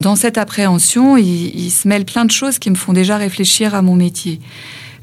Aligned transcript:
Dans 0.00 0.14
cette 0.14 0.38
appréhension, 0.38 1.16
il, 1.16 1.72
se 1.72 1.88
mêle 1.88 2.04
plein 2.04 2.24
de 2.24 2.30
choses 2.30 2.60
qui 2.60 2.70
me 2.70 2.76
font 2.76 2.92
déjà 2.92 3.16
réfléchir 3.16 3.74
à 3.74 3.82
mon 3.82 3.96
métier. 3.96 4.38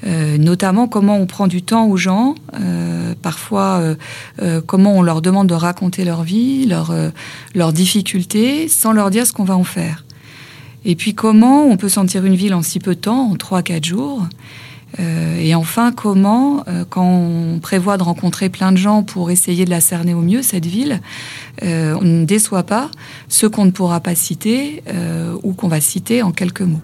Euh, 0.07 0.37
notamment 0.37 0.87
comment 0.87 1.17
on 1.17 1.25
prend 1.25 1.47
du 1.47 1.61
temps 1.61 1.87
aux 1.87 1.97
gens, 1.97 2.33
euh, 2.61 3.13
parfois 3.21 3.95
euh, 4.41 4.61
comment 4.65 4.95
on 4.95 5.01
leur 5.01 5.21
demande 5.21 5.47
de 5.47 5.53
raconter 5.53 6.05
leur 6.05 6.23
vie, 6.23 6.65
leurs 6.65 7.73
difficultés, 7.73 8.69
sans 8.69 8.93
leur 8.93 9.09
dire 9.09 9.27
ce 9.27 9.33
qu'on 9.33 9.43
va 9.43 9.57
en 9.57 9.65
faire. 9.65 10.05
Et 10.85 10.95
puis 10.95 11.13
comment 11.13 11.65
on 11.65 11.75
peut 11.75 11.89
sentir 11.89 12.23
une 12.23 12.35
ville 12.35 12.53
en 12.53 12.61
si 12.61 12.79
peu 12.79 12.95
de 12.95 13.01
temps, 13.01 13.31
en 13.31 13.35
3-4 13.35 13.83
jours. 13.83 14.25
Euh, 14.99 15.37
et 15.37 15.55
enfin, 15.55 15.91
comment, 15.91 16.63
euh, 16.67 16.85
quand 16.89 17.05
on 17.05 17.59
prévoit 17.59 17.97
de 17.97 18.03
rencontrer 18.03 18.49
plein 18.49 18.71
de 18.71 18.77
gens 18.77 19.03
pour 19.03 19.31
essayer 19.31 19.65
de 19.65 19.69
la 19.69 19.81
cerner 19.81 20.13
au 20.13 20.21
mieux, 20.21 20.41
cette 20.41 20.65
ville, 20.65 21.01
euh, 21.63 21.97
on 21.99 22.03
ne 22.03 22.25
déçoit 22.25 22.63
pas 22.63 22.89
ceux 23.27 23.49
qu'on 23.49 23.65
ne 23.65 23.71
pourra 23.71 23.99
pas 23.99 24.15
citer 24.15 24.83
ou 25.43 25.53
qu'on 25.53 25.67
va 25.67 25.81
citer 25.81 26.21
en 26.21 26.31
quelques 26.31 26.61
mots. 26.61 26.81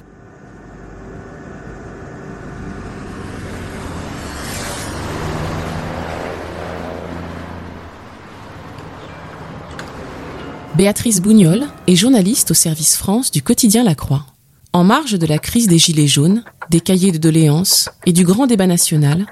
Béatrice 10.75 11.22
Bougnol 11.22 11.66
est 11.86 11.96
journaliste 11.96 12.52
au 12.52 12.53
service 12.53 12.96
France 12.96 13.30
du 13.30 13.44
quotidien 13.44 13.84
La 13.84 13.94
Croix. 13.94 14.31
En 14.73 14.86
marge 14.86 15.19
de 15.19 15.25
la 15.25 15.38
crise 15.38 15.67
des 15.67 15.77
Gilets 15.77 16.08
jaunes, 16.08 16.45
des 16.69 16.80
cahiers 16.80 17.11
de 17.11 17.17
doléances 17.17 17.89
et 18.05 18.14
du 18.14 18.23
grand 18.23 18.47
débat 18.47 18.67
national, 18.67 19.25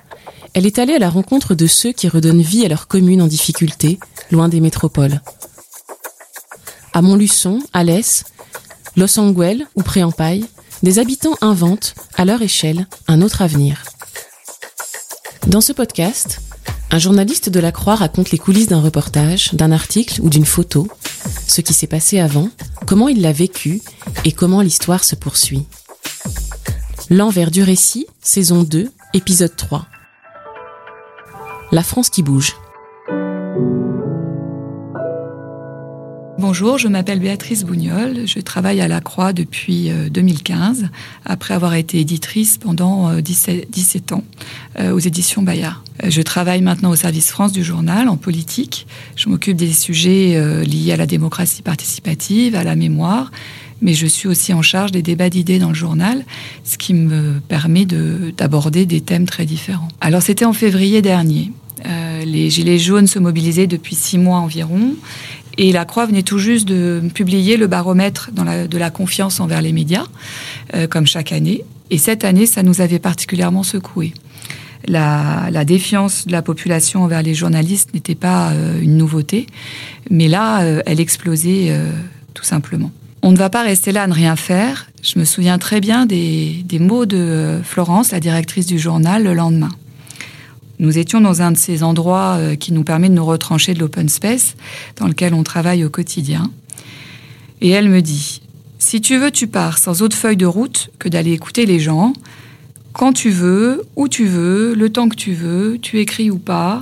elle 0.53 0.65
est 0.65 0.79
allée 0.79 0.95
à 0.95 0.99
la 0.99 1.09
rencontre 1.09 1.55
de 1.55 1.65
ceux 1.65 1.93
qui 1.93 2.09
redonnent 2.09 2.41
vie 2.41 2.65
à 2.65 2.67
leur 2.67 2.87
commune 2.87 3.21
en 3.21 3.27
difficulté, 3.27 3.99
loin 4.31 4.49
des 4.49 4.59
métropoles. 4.59 5.21
À 6.91 7.01
Montluçon, 7.01 7.61
Alès, 7.71 8.25
Los 8.97 9.17
Angeles 9.17 9.63
ou 9.75 9.83
Préampaille, 9.83 10.45
des 10.83 10.99
habitants 10.99 11.35
inventent, 11.39 11.95
à 12.17 12.25
leur 12.25 12.41
échelle, 12.41 12.87
un 13.07 13.21
autre 13.21 13.41
avenir. 13.41 13.83
Dans 15.47 15.61
ce 15.61 15.71
podcast, 15.71 16.41
un 16.91 16.97
journaliste 16.97 17.49
de 17.49 17.59
la 17.59 17.71
Croix 17.71 17.95
raconte 17.95 18.31
les 18.31 18.37
coulisses 18.37 18.67
d'un 18.67 18.81
reportage, 18.81 19.53
d'un 19.53 19.71
article 19.71 20.21
ou 20.21 20.29
d'une 20.29 20.45
photo, 20.45 20.87
ce 21.47 21.61
qui 21.61 21.73
s'est 21.73 21.87
passé 21.87 22.19
avant, 22.19 22.49
comment 22.85 23.07
il 23.07 23.21
l'a 23.21 23.31
vécu 23.31 23.81
et 24.25 24.31
comment 24.31 24.61
l'histoire 24.61 25.03
se 25.03 25.15
poursuit. 25.15 25.65
L'envers 27.09 27.51
du 27.51 27.63
récit, 27.63 28.07
saison 28.21 28.63
2, 28.63 28.91
épisode 29.13 29.55
3. 29.55 29.85
La 31.71 31.83
France 31.83 32.09
qui 32.09 32.23
bouge. 32.23 32.55
Bonjour, 36.39 36.77
je 36.77 36.87
m'appelle 36.87 37.19
Béatrice 37.19 37.65
Bougnol, 37.65 38.25
je 38.25 38.39
travaille 38.39 38.79
à 38.79 38.87
la 38.87 39.01
Croix 39.01 39.33
depuis 39.33 39.91
2015, 40.09 40.83
euh, 40.83 40.87
après 41.25 41.53
avoir 41.53 41.73
été 41.73 41.99
éditrice 41.99 42.57
pendant 42.57 43.11
17, 43.19 43.67
euh, 43.69 44.15
ans 44.15 44.23
euh, 44.79 44.93
aux 44.93 44.99
éditions 44.99 45.41
Bayard. 45.41 45.83
Je 46.02 46.21
travaille 46.21 46.61
maintenant 46.61 46.91
au 46.91 46.95
service 46.95 47.30
France 47.30 47.52
du 47.52 47.61
journal, 47.61 48.08
en 48.08 48.15
politique. 48.15 48.87
Je 49.17 49.27
m'occupe 49.27 49.58
des 49.58 49.73
sujets 49.73 50.64
liés 50.64 50.93
à 50.93 50.95
la 50.95 51.08
démocratie 51.08 51.61
participative, 51.61 52.55
à 52.55 52.64
la 52.64 52.77
mémoire, 52.77 53.31
mais 53.81 53.93
je 53.93 54.08
suis 54.08 54.30
aussi 54.30 54.53
en 54.53 54.61
charge 54.61 54.93
des 54.93 55.02
débats 55.02 55.30
d'idées 55.30 55.59
dans 55.59 55.67
le 55.67 55.75
journal, 55.75 56.23
ce 56.64 56.77
qui 56.77 56.93
me 56.93 57.41
permet 57.49 57.85
d'aborder 57.85 58.85
des 58.85 59.02
thèmes 59.02 59.25
très 59.25 59.45
différents. 59.45 59.89
Alors 59.99 60.21
c'était 60.21 60.45
en 60.45 60.53
février 60.53 61.02
dernier. 61.02 61.52
les 62.25 62.49
Gilets 62.49 62.80
jaunes 62.80 63.08
se 63.08 63.19
mobilisaient 63.19 63.67
depuis 63.67 63.95
six 63.95 64.17
mois 64.17 64.37
environ 64.37 64.95
et 65.59 65.73
la 65.73 65.83
Croix 65.83 66.05
venait 66.05 66.23
tout 66.23 66.37
juste 66.37 66.65
de 66.65 67.02
publier 67.14 67.58
le 67.58 67.67
baromètre 67.67 68.31
de 68.31 68.77
la 68.77 68.89
confiance 68.89 69.42
envers 69.42 69.61
les 69.61 69.73
médias, 69.73 70.05
euh, 70.73 70.87
comme 70.87 71.05
chaque 71.05 71.33
année. 71.33 71.65
Et 71.89 71.97
cette 71.97 72.23
année, 72.23 72.45
ça 72.45 72.64
nous 72.64 72.80
avait 72.80 72.97
particulièrement 72.97 73.64
secoué. 73.64 74.14
La, 74.87 75.52
défiance 75.65 76.25
de 76.25 76.31
la 76.31 76.42
population 76.42 77.03
envers 77.03 77.21
les 77.21 77.36
journalistes 77.36 77.93
n'était 77.93 78.15
pas 78.15 78.52
euh, 78.52 78.80
une 78.81 78.95
nouveauté, 78.95 79.47
mais 80.09 80.30
là, 80.30 80.61
euh, 80.61 80.81
elle 80.86 81.02
explosait 81.02 81.76
tout 82.33 82.45
simplement. 82.45 82.91
On 83.21 83.33
ne 83.33 83.37
va 83.37 83.49
pas 83.49 83.64
rester 83.64 83.91
là 83.91 84.03
à 84.03 84.08
ne 84.08 84.14
rien 84.14 84.37
faire. 84.37 84.87
Je 85.03 85.20
me 85.20 85.26
souviens 85.26 85.58
très 85.58 85.81
bien 85.81 86.05
des 86.05 86.64
mots 86.80 87.05
de 87.05 87.59
Florence, 87.65 88.11
la 88.11 88.21
directrice 88.21 88.65
du 88.65 88.80
journal, 88.80 89.26
le 89.26 89.33
lendemain. 89.33 89.71
Nous 90.79 90.97
étions 90.97 91.19
dans 91.19 91.41
un 91.41 91.51
de 91.51 91.57
ces 91.57 91.83
endroits 91.83 92.37
euh, 92.37 92.55
qui 92.55 92.71
nous 92.71 92.83
permet 92.83 93.09
de 93.09 93.13
nous 93.13 93.25
retrancher 93.25 93.73
de 93.73 93.79
l'open 93.79 94.07
space 94.07 94.55
dans 94.95 95.07
lequel 95.07 95.33
on 95.33 95.43
travaille 95.43 95.83
au 95.83 95.89
quotidien. 95.89 96.49
Et 97.59 97.69
elle 97.69 97.89
me 97.89 98.01
dit, 98.01 98.41
si 98.79 99.01
tu 99.01 99.17
veux, 99.17 99.29
tu 99.29 99.47
pars 99.47 99.77
sans 99.77 100.01
autre 100.01 100.15
feuille 100.15 100.37
de 100.37 100.45
route 100.45 100.89
que 100.97 101.09
d'aller 101.09 101.33
écouter 101.33 101.65
les 101.65 101.79
gens. 101.79 102.13
Quand 102.93 103.11
tu 103.11 103.29
veux, 103.29 103.83
où 103.97 104.07
tu 104.07 104.25
veux, 104.25 104.73
le 104.73 104.89
temps 104.89 105.09
que 105.09 105.17
tu 105.17 105.33
veux, 105.33 105.77
tu 105.81 105.99
écris 105.99 106.31
ou 106.31 106.37
pas, 106.37 106.81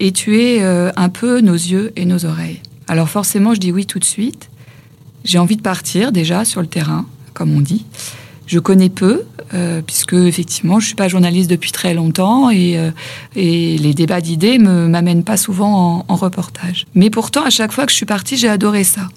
et 0.00 0.10
tu 0.10 0.40
es 0.40 0.62
euh, 0.62 0.90
un 0.96 1.08
peu 1.08 1.40
nos 1.40 1.54
yeux 1.54 1.92
et 1.94 2.04
nos 2.04 2.24
oreilles. 2.24 2.60
Alors 2.88 3.08
forcément, 3.08 3.54
je 3.54 3.60
dis 3.60 3.70
oui 3.70 3.86
tout 3.86 4.00
de 4.00 4.04
suite. 4.04 4.50
J'ai 5.24 5.38
envie 5.38 5.56
de 5.56 5.62
partir 5.62 6.12
déjà 6.12 6.44
sur 6.44 6.60
le 6.60 6.66
terrain, 6.66 7.06
comme 7.32 7.54
on 7.54 7.60
dit. 7.60 7.84
Je 8.46 8.58
connais 8.58 8.88
peu, 8.88 9.24
euh, 9.54 9.82
puisque 9.82 10.14
effectivement, 10.14 10.80
je 10.80 10.86
suis 10.86 10.94
pas 10.94 11.08
journaliste 11.08 11.50
depuis 11.50 11.72
très 11.72 11.94
longtemps 11.94 12.50
et, 12.50 12.78
euh, 12.78 12.90
les 13.34 13.94
débats 13.94 14.20
d'idées 14.20 14.58
me 14.58 14.88
m'amènent 14.88 15.24
pas 15.24 15.36
souvent 15.36 16.04
en, 16.08 16.16
reportage. 16.16 16.86
Mais 16.94 17.10
pourtant, 17.10 17.44
à 17.44 17.50
chaque 17.50 17.72
fois 17.72 17.86
que 17.86 17.92
je 17.92 17.96
suis 17.96 18.06
partie, 18.06 18.36
j'ai 18.36 18.48
adoré 18.48 18.84
ça. 18.84 19.08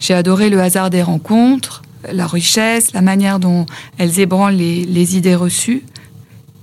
J'ai 0.00 0.14
adoré 0.14 0.50
le 0.50 0.60
hasard 0.60 0.90
des 0.90 1.02
rencontres, 1.02 1.82
la 2.12 2.26
richesse, 2.26 2.92
la 2.92 3.02
manière 3.02 3.38
dont 3.38 3.66
elles 3.98 4.18
ébranlent 4.18 4.56
les, 4.56 4.84
les 4.84 5.16
idées 5.16 5.36
reçues, 5.36 5.84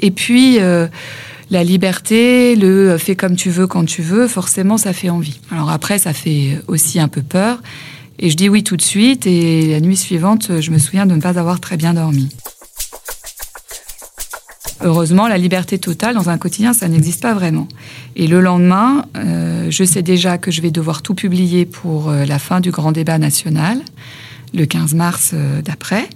et 0.02 0.12
puis 0.12 0.60
euh, 0.60 0.88
la 1.50 1.64
liberté, 1.64 2.56
le 2.56 2.98
fais 2.98 3.16
comme 3.16 3.36
tu 3.36 3.50
veux 3.50 3.68
quand 3.68 3.86
tu 3.86 4.02
veux. 4.02 4.28
Forcément, 4.28 4.78
ça 4.78 4.94
fait 4.94 5.10
envie. 5.10 5.40
Alors 5.52 5.70
après, 5.70 6.00
ça 6.00 6.14
fait 6.14 6.60
aussi 6.68 7.00
un 7.00 7.08
peu 7.08 7.22
peur. 7.22 7.62
Et 8.22 8.30
je 8.30 8.38
dis 8.38 8.50
oui 8.50 8.64
tout 8.64 8.78
de 8.78 8.84
suite, 8.84 9.26
et 9.26 9.72
la 9.72 9.80
nuit 9.80 9.98
suivante, 9.98 10.62
je 10.62 10.72
me 10.72 10.78
souviens 10.78 11.08
de 11.08 11.16
ne 11.16 11.22
pas 11.22 11.40
avoir 11.40 11.60
très 11.60 11.76
bien 11.76 11.96
dormi. 11.96 12.30
Heureusement, 14.84 15.28
la 15.28 15.38
liberté 15.38 15.78
totale 15.78 16.16
dans 16.16 16.30
un 16.30 16.38
quotidien, 16.38 16.74
ça 16.74 16.88
n'existe 16.88 17.22
pas 17.22 17.34
vraiment. 17.34 17.68
Et 18.16 18.28
le 18.28 18.42
lendemain, 18.42 19.06
euh, 19.16 19.68
je 19.70 19.84
sais 19.84 20.02
déjà 20.02 20.38
que 20.38 20.52
je 20.52 20.62
vais 20.62 20.72
devoir 20.72 21.02
tout 21.02 21.14
publier 21.14 21.66
pour 21.66 22.10
euh, 22.10 22.26
la 22.26 22.40
fin 22.40 22.60
du 22.60 22.72
grand 22.72 22.92
débat 22.92 23.18
national, 23.18 23.80
le 24.54 24.66
15 24.66 24.96
mars 24.96 25.32
euh, 25.34 25.62
d'après. 25.62 26.08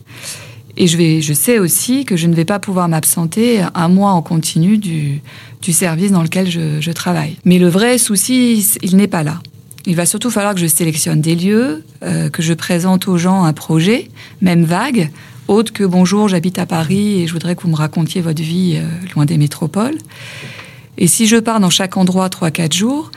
Et 0.77 0.87
je, 0.87 0.97
vais, 0.97 1.21
je 1.21 1.33
sais 1.33 1.59
aussi 1.59 2.05
que 2.05 2.17
je 2.17 2.27
ne 2.27 2.35
vais 2.35 2.45
pas 2.45 2.59
pouvoir 2.59 2.89
m'absenter 2.89 3.61
un 3.75 3.87
mois 3.87 4.11
en 4.11 4.21
continu 4.21 4.77
du, 4.77 5.21
du 5.61 5.71
service 5.71 6.11
dans 6.11 6.23
lequel 6.23 6.49
je, 6.49 6.81
je 6.81 6.91
travaille. 6.91 7.37
Mais 7.45 7.59
le 7.59 7.69
vrai 7.69 7.97
souci, 7.97 8.77
il 8.81 8.95
n'est 8.97 9.07
pas 9.07 9.23
là. 9.23 9.39
Il 9.87 9.95
va 9.95 10.05
surtout 10.05 10.31
falloir 10.31 10.55
que 10.55 10.59
je 10.59 10.67
sélectionne 10.67 11.21
des 11.21 11.35
lieux, 11.35 11.83
euh, 12.03 12.29
que 12.29 12.41
je 12.41 12.53
présente 12.53 13.07
aux 13.07 13.17
gens 13.17 13.43
un 13.43 13.53
projet, 13.53 14.09
même 14.41 14.63
vague, 14.63 15.11
autre 15.47 15.71
que 15.71 15.83
bonjour, 15.83 16.27
j'habite 16.27 16.57
à 16.57 16.65
Paris 16.65 17.21
et 17.21 17.27
je 17.27 17.33
voudrais 17.33 17.55
que 17.55 17.61
vous 17.61 17.69
me 17.69 17.75
racontiez 17.75 18.19
votre 18.21 18.41
vie 18.41 18.77
euh, 18.77 18.87
loin 19.13 19.25
des 19.25 19.37
métropoles. 19.37 19.97
Et 20.97 21.05
si 21.05 21.27
je 21.27 21.37
pars 21.37 21.59
dans 21.59 21.69
chaque 21.69 21.97
endroit 21.97 22.29
3-4 22.29 22.73
jours, 22.73 23.11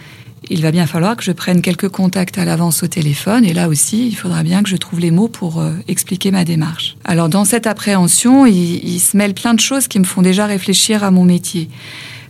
il 0.51 0.61
va 0.61 0.71
bien 0.71 0.87
falloir 0.87 1.17
que 1.17 1.23
je 1.25 1.33
prenne 1.33 1.63
quelques 1.63 1.89
contacts 1.89 2.37
à 2.37 2.45
l'avance 2.45 2.83
au 2.83 2.87
téléphone. 2.87 3.47
Et 3.47 3.55
là 3.55 3.69
aussi, 3.69 4.09
il 4.09 4.15
faudra 4.15 4.43
bien 4.43 4.63
que 4.63 4.69
je 4.69 4.77
trouve 4.77 5.01
les 5.01 5.11
mots 5.11 5.29
pour 5.29 5.61
euh, 5.61 5.73
expliquer 5.89 6.31
ma 6.31 6.45
démarche. 6.45 6.97
Alors 7.05 7.31
dans 7.31 7.47
cette 7.47 7.67
appréhension, 7.67 8.45
il, 8.45 8.87
il 8.87 9.01
se 9.01 9.17
mêle 9.17 9.33
plein 9.33 9.55
de 9.55 9.61
choses 9.61 9.89
qui 9.89 9.99
me 9.99 10.05
font 10.05 10.21
déjà 10.21 10.45
réfléchir 10.45 11.05
à 11.05 11.11
mon 11.11 11.25
métier. 11.25 11.71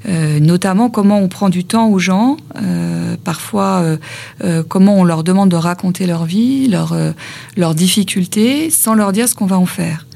Euh, 0.08 0.40
notamment 0.40 0.88
comment 0.88 1.19
on 1.19 1.28
prend 1.28 1.50
du 1.50 1.64
temps 1.64 1.88
aux 1.88 1.99
gens, 1.99 2.38
euh, 2.62 3.16
parfois 3.25 3.82
euh, 4.43 4.62
comment 4.66 4.96
on 4.96 5.05
leur 5.05 5.22
demande 5.22 5.50
de 5.50 5.56
raconter 5.56 6.06
leur 6.06 6.25
vie, 6.25 6.69
leurs 6.69 7.75
difficultés, 7.75 8.70
sans 8.70 8.94
leur 8.94 9.12
dire 9.12 9.28
ce 9.28 9.34
qu'on 9.34 9.46
va 9.46 9.58
en 9.58 9.66
faire. 9.66 10.06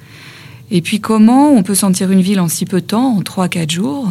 Et 0.70 0.80
puis 0.80 1.00
comment 1.00 1.50
on 1.50 1.62
peut 1.62 1.74
sentir 1.74 2.10
une 2.10 2.22
ville 2.22 2.40
en 2.40 2.48
si 2.48 2.64
peu 2.64 2.80
de 2.80 2.86
temps, 2.86 3.16
en 3.16 3.20
3-4 3.20 3.70
jours. 3.70 4.08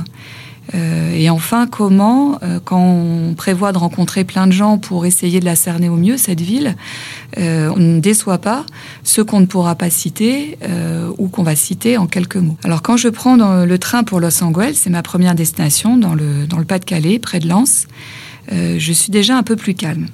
Euh, 0.74 1.12
et 1.14 1.30
enfin, 1.30 1.68
comment, 1.68 2.38
euh, 2.44 2.60
quand 2.64 2.82
on 2.82 3.34
prévoit 3.34 3.72
de 3.72 3.78
rencontrer 3.78 4.24
plein 4.24 4.48
de 4.48 4.52
gens 4.52 4.78
pour 4.78 5.06
essayer 5.06 5.40
de 5.40 5.46
la 5.46 5.56
cerner 5.56 5.90
au 5.90 5.96
mieux, 5.96 6.18
cette 6.18 6.42
ville, 6.42 6.76
euh, 7.38 7.72
on 7.76 7.80
ne 7.80 8.00
déçoit 8.00 8.38
pas 8.38 8.66
ceux 9.04 9.24
qu'on 9.24 9.40
ne 9.40 9.46
pourra 9.46 9.76
pas 9.76 9.90
citer 9.90 10.58
ou 11.18 11.28
qu'on 11.28 11.44
va 11.44 11.56
citer 11.56 11.98
en 11.98 12.08
quelques 12.08 12.38
mots. 12.38 12.58
Alors 12.64 12.82
quand 12.82 12.98
je 12.98 13.10
prends 13.10 13.36
le 13.36 13.78
train 13.78 14.04
pour 14.04 14.20
Los 14.20 14.44
Angeles, 14.44 14.80
c'est 14.82 14.90
ma 14.90 15.02
première 15.02 15.36
destination 15.36 15.98
dans 15.98 16.14
le, 16.14 16.46
dans 16.48 16.58
le 16.58 16.66
Pas-de-Calais, 16.66 17.20
près 17.20 17.40
de 17.40 17.48
Lens, 17.48 17.88
je 18.52 18.92
suis 18.94 19.12
déjà 19.12 19.38
un 19.38 19.44
peu 19.44 19.56
plus 19.56 19.74
calme. 19.74 20.08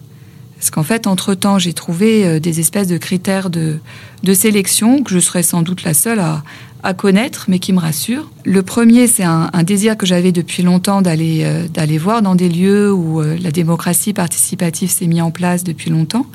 Parce 0.57 0.71
qu'en 0.71 0.83
fait, 0.83 1.05
entre-temps, 1.05 1.59
j'ai 1.59 1.73
trouvé 1.73 2.39
des 2.39 2.59
espèces 2.59 2.87
de 2.87 2.97
critères 2.97 3.49
de, 3.49 3.77
de 4.23 4.33
sélection 4.33 5.03
que 5.03 5.13
je 5.13 5.19
serais 5.19 5.43
sans 5.43 5.61
doute 5.61 5.83
la 5.83 5.93
seule 5.93 6.19
à, 6.19 6.43
à 6.83 6.93
connaître, 6.93 7.45
mais 7.47 7.59
qui 7.59 7.73
me 7.73 7.79
rassure. 7.79 8.29
Le 8.45 8.63
premier, 8.63 9.07
c'est 9.07 9.23
un, 9.23 9.49
désir 9.63 9.97
que 9.97 10.05
j'avais 10.05 10.31
depuis 10.31 10.63
longtemps 10.63 11.01
d'aller 11.01 11.43
euh, 11.43 11.97
voir 11.99 12.21
dans 12.21 12.35
des 12.35 12.49
lieux 12.49 12.91
où 12.91 13.21
euh, 13.21 13.37
la 13.41 13.51
démocratie 13.51 14.13
participative 14.13 14.89
s'est 14.89 15.07
mise 15.07 15.21
en 15.21 15.31
place 15.31 15.63
depuis 15.63 15.89
longtemps 15.89 16.25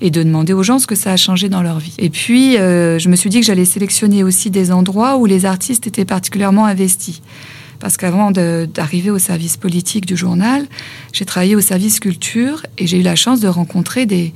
et 0.00 0.10
de 0.10 0.22
demander 0.22 0.52
aux 0.52 0.62
gens 0.62 0.78
ce 0.78 0.86
que 0.86 0.94
ça 0.94 1.12
a 1.12 1.16
changé 1.16 1.48
dans 1.48 1.62
leur 1.62 1.78
vie. 1.78 1.94
Et 1.98 2.10
puis, 2.10 2.56
euh, 2.56 2.98
je 2.98 3.08
me 3.08 3.16
suis 3.16 3.30
dit 3.30 3.40
que 3.40 3.46
j'allais 3.46 3.64
sélectionner 3.64 4.24
aussi 4.24 4.50
des 4.50 4.72
endroits 4.72 5.16
où 5.16 5.26
les 5.26 5.46
artistes 5.46 5.86
étaient 5.86 6.04
particulièrement 6.04 6.66
investis. 6.66 7.22
Parce 7.84 7.98
qu'avant 7.98 8.30
d'arriver 8.30 9.10
au 9.10 9.18
service 9.18 9.58
politique 9.58 10.06
du 10.06 10.16
journal, 10.16 10.64
j'ai 11.12 11.26
travaillé 11.26 11.54
au 11.54 11.60
service 11.60 12.00
culture 12.00 12.62
et 12.78 12.86
j'ai 12.86 13.00
eu 13.00 13.02
la 13.02 13.14
chance 13.14 13.40
de 13.40 13.46
rencontrer 13.46 14.06
des, 14.06 14.32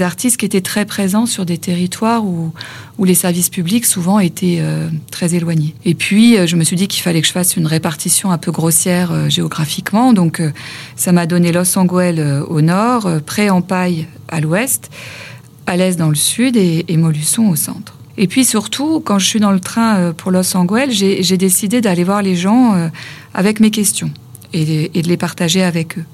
artistes 0.00 0.36
qui 0.36 0.46
étaient 0.46 0.60
très 0.60 0.84
présents 0.84 1.26
sur 1.26 1.44
des 1.44 1.58
territoires 1.58 2.24
où, 2.24 2.52
les 3.00 3.14
services 3.16 3.48
publics 3.48 3.84
souvent 3.84 4.20
étaient 4.20 4.58
euh, 4.60 4.86
très 5.10 5.34
éloignés. 5.34 5.74
Et 5.84 5.96
puis, 5.96 6.38
euh, 6.38 6.46
je 6.46 6.54
me 6.54 6.62
suis 6.62 6.76
dit 6.76 6.86
qu'il 6.86 7.02
fallait 7.02 7.20
que 7.20 7.26
je 7.26 7.32
fasse 7.32 7.56
une 7.56 7.66
répartition 7.66 8.30
un 8.30 8.38
peu 8.38 8.52
grossière 8.52 9.10
euh, 9.10 9.28
géographiquement. 9.28 10.12
Donc, 10.12 10.40
ça 10.94 11.10
m'a 11.10 11.26
donné 11.26 11.50
Los 11.50 11.76
Angeles 11.76 12.44
au 12.46 12.60
nord, 12.60 13.10
Pré-en-Paille 13.26 14.06
à 14.28 14.40
l'ouest, 14.40 14.88
l'est 15.66 15.96
dans 15.96 16.10
le 16.10 16.14
sud 16.14 16.56
et, 16.56 16.84
et 16.86 16.96
Molusson 16.96 17.48
au 17.48 17.56
centre. 17.56 17.93
Et 18.16 18.28
puis 18.28 18.44
surtout, 18.44 19.00
quand 19.00 19.18
je 19.18 19.26
suis 19.26 19.40
dans 19.40 19.50
le 19.50 19.60
train 19.60 19.96
euh, 19.96 20.12
pour 20.12 20.30
Los 20.30 20.56
Angeles, 20.56 20.88
j'ai 20.90 21.36
décidé 21.36 21.80
d'aller 21.80 22.04
voir 22.04 22.22
les 22.22 22.36
gens 22.36 22.74
euh, 22.74 22.88
avec 23.32 23.60
mes 23.60 23.70
questions 23.70 24.10
et, 24.52 24.88
de 24.88 25.08
les 25.08 25.16
partager 25.16 25.62
avec 25.62 25.98
eux. 25.98 26.04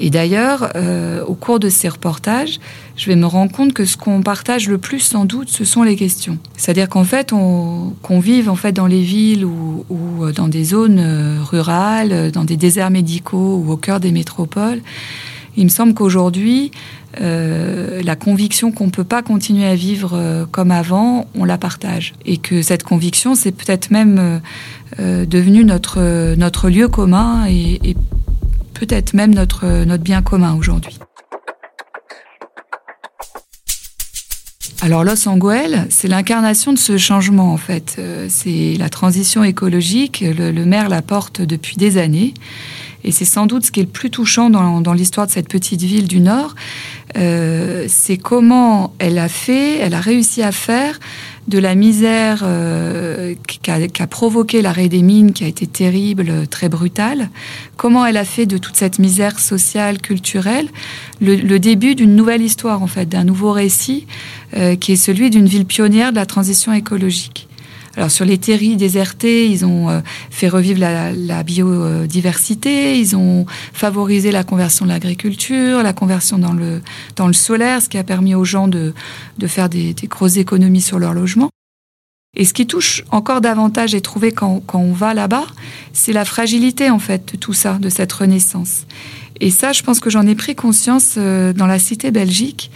Et 0.00 0.10
d'ailleurs, 0.10 0.70
euh, 0.76 1.24
au 1.24 1.34
cours 1.34 1.58
de 1.58 1.70
ces 1.70 1.88
reportages, 1.88 2.60
je 2.94 3.06
vais 3.06 3.16
me 3.16 3.26
rendre 3.26 3.50
compte 3.50 3.72
que 3.72 3.84
ce 3.86 3.96
qu'on 3.96 4.22
partage 4.22 4.68
le 4.68 4.76
plus, 4.76 5.00
sans 5.00 5.24
doute, 5.24 5.48
ce 5.48 5.64
sont 5.64 5.82
les 5.82 5.96
questions. 5.96 6.38
C'est-à-dire 6.56 6.88
qu'en 6.88 7.04
fait, 7.04 7.30
qu'on 7.30 8.20
vive 8.20 8.50
en 8.50 8.54
fait 8.54 8.72
dans 8.72 8.86
les 8.86 9.00
villes 9.00 9.44
ou, 9.44 9.84
dans 10.36 10.46
des 10.46 10.62
zones 10.62 11.40
rurales, 11.42 12.30
dans 12.30 12.44
des 12.44 12.56
déserts 12.56 12.90
médicaux 12.90 13.62
ou 13.64 13.72
au 13.72 13.76
cœur 13.76 13.98
des 13.98 14.12
métropoles, 14.12 14.82
il 15.58 15.64
me 15.64 15.70
semble 15.70 15.92
qu'aujourd'hui, 15.92 16.70
euh, 17.20 18.00
la 18.04 18.14
conviction 18.14 18.70
qu'on 18.70 18.86
ne 18.86 18.90
peut 18.90 19.02
pas 19.02 19.22
continuer 19.22 19.66
à 19.66 19.74
vivre 19.74 20.12
euh, 20.14 20.46
comme 20.48 20.70
avant, 20.70 21.26
on 21.34 21.44
la 21.44 21.58
partage. 21.58 22.14
Et 22.24 22.36
que 22.36 22.62
cette 22.62 22.84
conviction, 22.84 23.34
c'est 23.34 23.50
peut-être 23.50 23.90
même 23.90 24.40
euh, 25.00 25.26
devenu 25.26 25.64
notre, 25.64 26.36
notre 26.36 26.70
lieu 26.70 26.86
commun 26.86 27.44
et, 27.48 27.96
peut-être 28.74 29.14
même 29.14 29.34
notre, 29.34 29.84
notre 29.84 30.04
bien 30.04 30.22
commun 30.22 30.54
aujourd'hui. 30.54 30.96
Alors 34.80 35.02
Los 35.02 35.28
Angeles, 35.28 35.86
c'est 35.90 36.06
l'incarnation 36.06 36.72
de 36.72 36.78
ce 36.78 36.96
changement 36.96 37.52
en 37.52 37.56
fait. 37.56 38.00
C'est 38.28 38.76
la 38.78 38.88
transition 38.88 39.42
écologique. 39.42 40.20
Le 40.24 40.64
maire 40.64 40.88
la 40.88 41.02
porte 41.02 41.42
depuis 41.42 41.76
des 41.76 41.98
années. 41.98 42.34
Et 43.04 43.12
c'est 43.12 43.24
sans 43.24 43.46
doute 43.46 43.64
ce 43.64 43.70
qui 43.70 43.80
est 43.80 43.84
le 43.84 43.88
plus 43.88 44.10
touchant 44.10 44.50
dans, 44.50 44.92
l'histoire 44.92 45.26
de 45.26 45.32
cette 45.32 45.48
petite 45.48 45.82
ville 45.82 46.08
du 46.08 46.20
Nord, 46.20 46.54
euh, 47.16 47.86
c'est 47.88 48.16
comment 48.16 48.92
elle 48.98 49.18
a 49.18 49.28
fait, 49.28 49.78
elle 49.78 49.94
a 49.94 50.00
réussi 50.00 50.42
à 50.42 50.52
faire 50.52 50.98
de 51.46 51.58
la 51.58 51.74
misère 51.74 52.40
euh, 52.42 53.34
qu'a 53.62 54.06
provoqué 54.06 54.60
l'arrêt 54.60 54.88
des 54.88 55.00
mines, 55.00 55.32
qui 55.32 55.44
a 55.44 55.46
été 55.46 55.66
terrible, 55.66 56.46
très 56.48 56.68
brutale, 56.68 57.30
comment 57.76 58.04
elle 58.04 58.18
a 58.18 58.24
fait 58.24 58.44
de 58.44 58.58
toute 58.58 58.76
cette 58.76 58.98
misère 58.98 59.38
sociale, 59.38 59.98
culturelle, 59.98 60.68
le, 61.20 61.36
le 61.36 61.58
début 61.58 61.94
d'une 61.94 62.14
nouvelle 62.14 62.42
histoire, 62.42 62.82
en 62.82 62.86
fait, 62.86 63.08
d'un 63.08 63.24
nouveau 63.24 63.52
récit, 63.52 64.06
euh, 64.56 64.76
qui 64.76 64.92
est 64.92 64.96
celui 64.96 65.30
d'une 65.30 65.46
ville 65.46 65.64
pionnière 65.64 66.10
de 66.10 66.16
la 66.16 66.26
transition 66.26 66.72
écologique. 66.72 67.47
Alors 67.98 68.12
sur 68.12 68.24
les 68.24 68.38
terris 68.38 68.76
désertés, 68.76 69.50
ils 69.50 69.66
ont 69.66 69.90
euh, 69.90 69.98
fait 70.30 70.48
revivre 70.48 70.78
la, 70.78 71.42
biodiversité, 71.42 72.96
ils 72.96 73.16
ont 73.16 73.44
favorisé 73.72 74.30
la 74.30 74.44
conversion 74.44 74.84
de 74.84 74.90
l'agriculture, 74.92 75.82
la 75.82 75.92
conversion 75.92 76.38
dans 76.38 76.52
le, 76.52 76.80
dans 77.16 77.26
le 77.26 77.32
solaire, 77.32 77.82
ce 77.82 77.88
qui 77.88 77.98
a 77.98 78.04
permis 78.04 78.36
aux 78.36 78.44
gens 78.44 78.68
de, 78.68 78.94
de 79.38 79.46
faire 79.48 79.68
des, 79.68 79.96
grosses 80.04 80.36
économies 80.36 80.80
sur 80.80 81.00
leur 81.00 81.12
logement. 81.12 81.50
Et 82.36 82.44
ce 82.44 82.54
qui 82.54 82.68
touche 82.68 83.02
encore 83.10 83.40
davantage 83.40 83.96
et 83.96 84.00
trouvé 84.00 84.30
quand, 84.30 84.62
quand 84.64 84.78
on 84.78 84.92
va 84.92 85.12
là-bas, 85.12 85.46
c'est 85.92 86.12
la 86.12 86.24
fragilité 86.24 86.90
en 86.90 87.00
fait 87.00 87.32
de 87.32 87.36
tout 87.36 87.52
ça, 87.52 87.78
de 87.80 87.88
cette 87.88 88.12
renaissance. 88.12 88.86
Et 89.40 89.50
ça, 89.50 89.72
je 89.72 89.82
pense 89.82 89.98
que 89.98 90.08
j'en 90.08 90.24
ai 90.24 90.36
pris 90.36 90.54
conscience 90.54 91.14
euh, 91.16 91.52
dans 91.52 91.66
la 91.66 91.80
cité 91.80 92.12
belgique, 92.12 92.70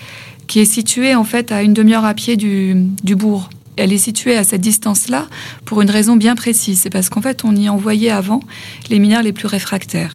qui 0.49 0.59
est 0.59 0.65
située 0.65 1.15
en 1.15 1.23
fait 1.23 1.53
à 1.53 1.63
une 1.63 1.75
demi-heure 1.75 2.05
à 2.05 2.15
pied 2.15 2.37
du, 2.37 2.75
du 3.05 3.15
bourg 3.15 3.51
elle 3.77 3.93
est 3.93 3.99
située 3.99 4.37
à 4.37 4.45
cette 4.45 4.61
distance-là 4.61 5.29
pour 5.65 5.83
une 5.83 5.91
raison 5.91 6.17
bien 6.17 6.35
précise. 6.35 6.81
C'est 6.81 6.91
parce 6.91 7.09
qu'en 7.09 7.23
fait, 7.23 7.45
on 7.45 7.55
y 7.55 7.69
envoyait 7.69 8.11
avant 8.11 8.41
les 8.91 8.99
mineurs 8.99 9.23
les 9.23 9.33
plus 9.33 9.47
réfractaires. 9.47 10.13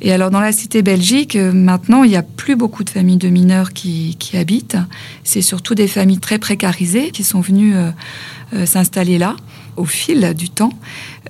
Et 0.00 0.12
alors, 0.12 0.30
dans 0.30 0.40
la 0.40 0.52
cité 0.52 0.82
belgique, 0.82 1.34
euh, 1.36 1.52
maintenant, 1.52 2.04
il 2.04 2.10
n'y 2.10 2.16
a 2.16 2.22
plus 2.22 2.54
beaucoup 2.54 2.84
de 2.84 2.90
familles 2.90 3.16
de 3.16 3.28
mineurs 3.28 3.72
qui, 3.72 4.16
habitent. 4.34 4.76
C'est 5.24 5.42
surtout 5.42 5.74
des 5.74 5.88
familles 5.88 6.20
très 6.20 6.38
précarisées 6.38 7.10
qui 7.10 7.24
sont 7.24 7.40
venues 7.40 7.74
euh, 7.74 7.90
euh, 8.54 8.66
s'installer 8.66 9.18
là 9.18 9.34
au 9.76 9.84
fil 9.84 10.34
du 10.34 10.50
temps. 10.50 10.72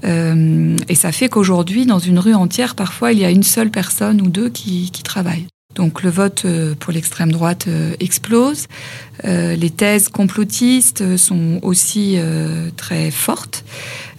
et 0.04 0.94
ça 0.94 1.12
fait 1.12 1.28
qu'aujourd'hui, 1.28 1.84
dans 1.84 1.98
une 1.98 2.18
rue 2.18 2.32
entière, 2.32 2.74
parfois, 2.74 3.12
il 3.12 3.18
y 3.18 3.24
a 3.26 3.30
une 3.30 3.42
seule 3.42 3.70
personne 3.70 4.22
ou 4.22 4.28
deux 4.28 4.48
qui, 4.48 4.90
qui 4.90 5.02
travaillent. 5.02 5.46
Donc 5.74 6.02
le 6.02 6.08
vote 6.08 6.42
euh, 6.46 6.74
pour 6.74 6.92
l'extrême 6.92 7.30
droite 7.30 7.66
euh, 7.68 7.94
explose. 8.00 8.66
Euh, 9.24 9.54
les 9.54 9.68
thèses 9.68 10.08
complotistes 10.08 11.16
sont 11.16 11.60
aussi 11.62 12.18
très 12.76 13.10
fortes. 13.10 13.64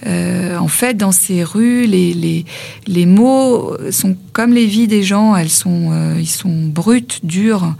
en 0.06 0.68
fait, 0.68 0.94
dans 0.94 1.12
ces 1.12 1.44
rues, 1.44 1.86
les, 1.86 2.14
les, 2.14 2.46
les, 2.88 3.06
mots 3.06 3.76
sont 3.92 4.16
comme 4.32 4.54
les 4.54 4.68
vies 4.68 4.88
des 4.88 5.04
gens. 5.04 5.36
Elles 5.36 5.50
sont, 5.50 6.16
ils 6.18 6.30
sont 6.30 6.66
bruts, 6.68 7.20
durs 7.24 7.76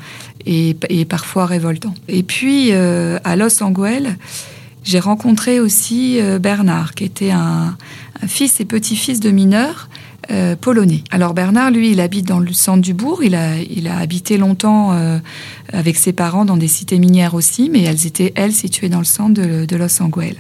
et, 0.46 0.76
et 0.90 1.06
parfois 1.06 1.46
révoltants. 1.46 1.96
Et 2.08 2.24
puis 2.24 2.72
à 2.72 3.36
Los 3.36 3.62
Angeles, 3.64 4.16
j'ai 4.84 5.00
rencontré 5.00 5.60
aussi 5.60 6.20
Bernard, 6.42 6.96
qui 6.96 7.04
était 7.06 7.32
un, 7.32 7.78
un 8.22 8.28
fils 8.28 8.60
et 8.60 8.66
petit-fils 8.66 9.20
de 9.20 9.32
mineurs 9.32 9.90
euh, 10.32 10.56
polonais. 10.56 11.04
Alors 11.10 11.34
Bernard, 11.34 11.72
lui, 11.72 11.92
il 11.92 12.00
habite 12.00 12.28
dans 12.28 12.40
le 12.40 12.54
centre 12.54 12.82
du 12.82 12.94
bourg. 12.94 13.24
Il 13.24 13.34
a, 13.34 13.58
il 13.58 13.88
a 13.88 13.98
habité 13.98 14.38
longtemps 14.38 14.92
euh, 14.92 15.18
avec 15.74 15.96
ses 15.96 16.14
parents 16.14 16.46
dans 16.46 16.58
des 16.58 16.68
cités 16.68 17.00
minières 17.00 17.34
aussi, 17.34 17.70
mais 17.72 17.82
elles 17.82 18.06
étaient, 18.06 18.32
elles, 18.36 18.54
situées 18.54 18.90
dans 18.90 19.00
le 19.00 19.06
centre 19.06 19.34
de, 19.42 19.76
Los 19.76 20.02
Angeles. 20.04 20.36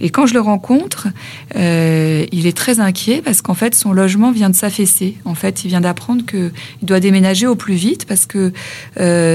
Et 0.00 0.08
quand 0.08 0.26
je 0.26 0.32
le 0.32 0.40
rencontre, 0.40 1.08
euh, 1.56 2.24
il 2.32 2.46
est 2.46 2.56
très 2.56 2.80
inquiet 2.80 3.20
parce 3.22 3.42
qu'en 3.42 3.54
fait, 3.54 3.74
son 3.74 3.92
logement 3.92 4.32
vient 4.32 4.48
de 4.48 4.56
s'affaisser. 4.56 5.18
En 5.26 5.34
fait, 5.34 5.62
il 5.64 5.68
vient 5.68 5.82
d'apprendre 5.82 6.24
qu'il 6.24 6.52
doit 6.80 7.00
déménager 7.00 7.46
au 7.46 7.56
plus 7.56 7.74
vite 7.74 8.06
parce 8.06 8.24
que 8.24 8.52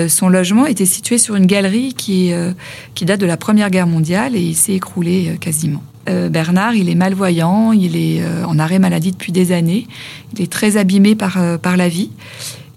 son 0.10 0.30
logement 0.30 0.66
était 0.66 0.88
situé 0.88 1.20
sur 1.20 1.36
une 1.36 1.46
galerie 1.46 1.94
qui, 1.94 2.32
qui 2.96 3.06
date 3.06 3.20
de 3.20 3.28
la 3.28 3.38
Première 3.38 3.70
Guerre 3.70 3.88
mondiale 3.88 4.36
et 4.36 4.42
il 4.42 4.56
s'est 4.56 4.74
écroulé 4.74 5.38
quasiment. 5.40 5.84
Euh, 6.10 6.30
Bernard, 6.30 6.76
il 6.76 6.90
est 6.90 6.96
malvoyant, 6.96 7.72
il 7.72 7.96
est 7.96 8.22
euh, 8.22 8.46
en 8.46 8.60
arrêt 8.60 8.80
maladie 8.80 9.12
depuis 9.12 9.32
des 9.32 9.52
années, 9.52 9.88
il 10.36 10.42
est 10.42 10.52
très 10.52 10.76
abîmé 10.76 11.16
par, 11.16 11.42
euh, 11.42 11.58
par 11.58 11.78
la 11.78 11.88
vie 11.88 12.10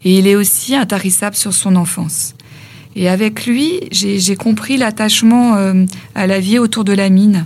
et 0.04 0.18
il 0.18 0.28
est 0.28 0.36
aussi 0.36 0.76
intarissable 0.76 1.34
sur 1.34 1.52
son 1.52 1.74
enfance. 1.74 2.34
Et 2.94 3.08
avec 3.08 3.44
lui, 3.44 3.80
j'ai 3.90 4.36
compris 4.36 4.78
l'attachement 4.78 5.54
à 6.14 6.26
la 6.26 6.40
vie 6.40 6.58
autour 6.58 6.82
de 6.82 6.94
la 6.94 7.10
mine 7.10 7.44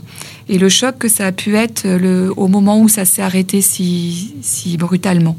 et 0.48 0.58
le 0.58 0.68
choc 0.68 0.96
que 0.96 1.08
ça 1.08 1.26
a 1.26 1.32
pu 1.32 1.56
être 1.56 1.88
au 2.36 2.46
moment 2.46 2.80
où 2.80 2.88
ça 2.88 3.04
s'est 3.04 3.22
arrêté 3.22 3.60
si, 3.60 4.32
si 4.42 4.76
brutalement. 4.76 5.36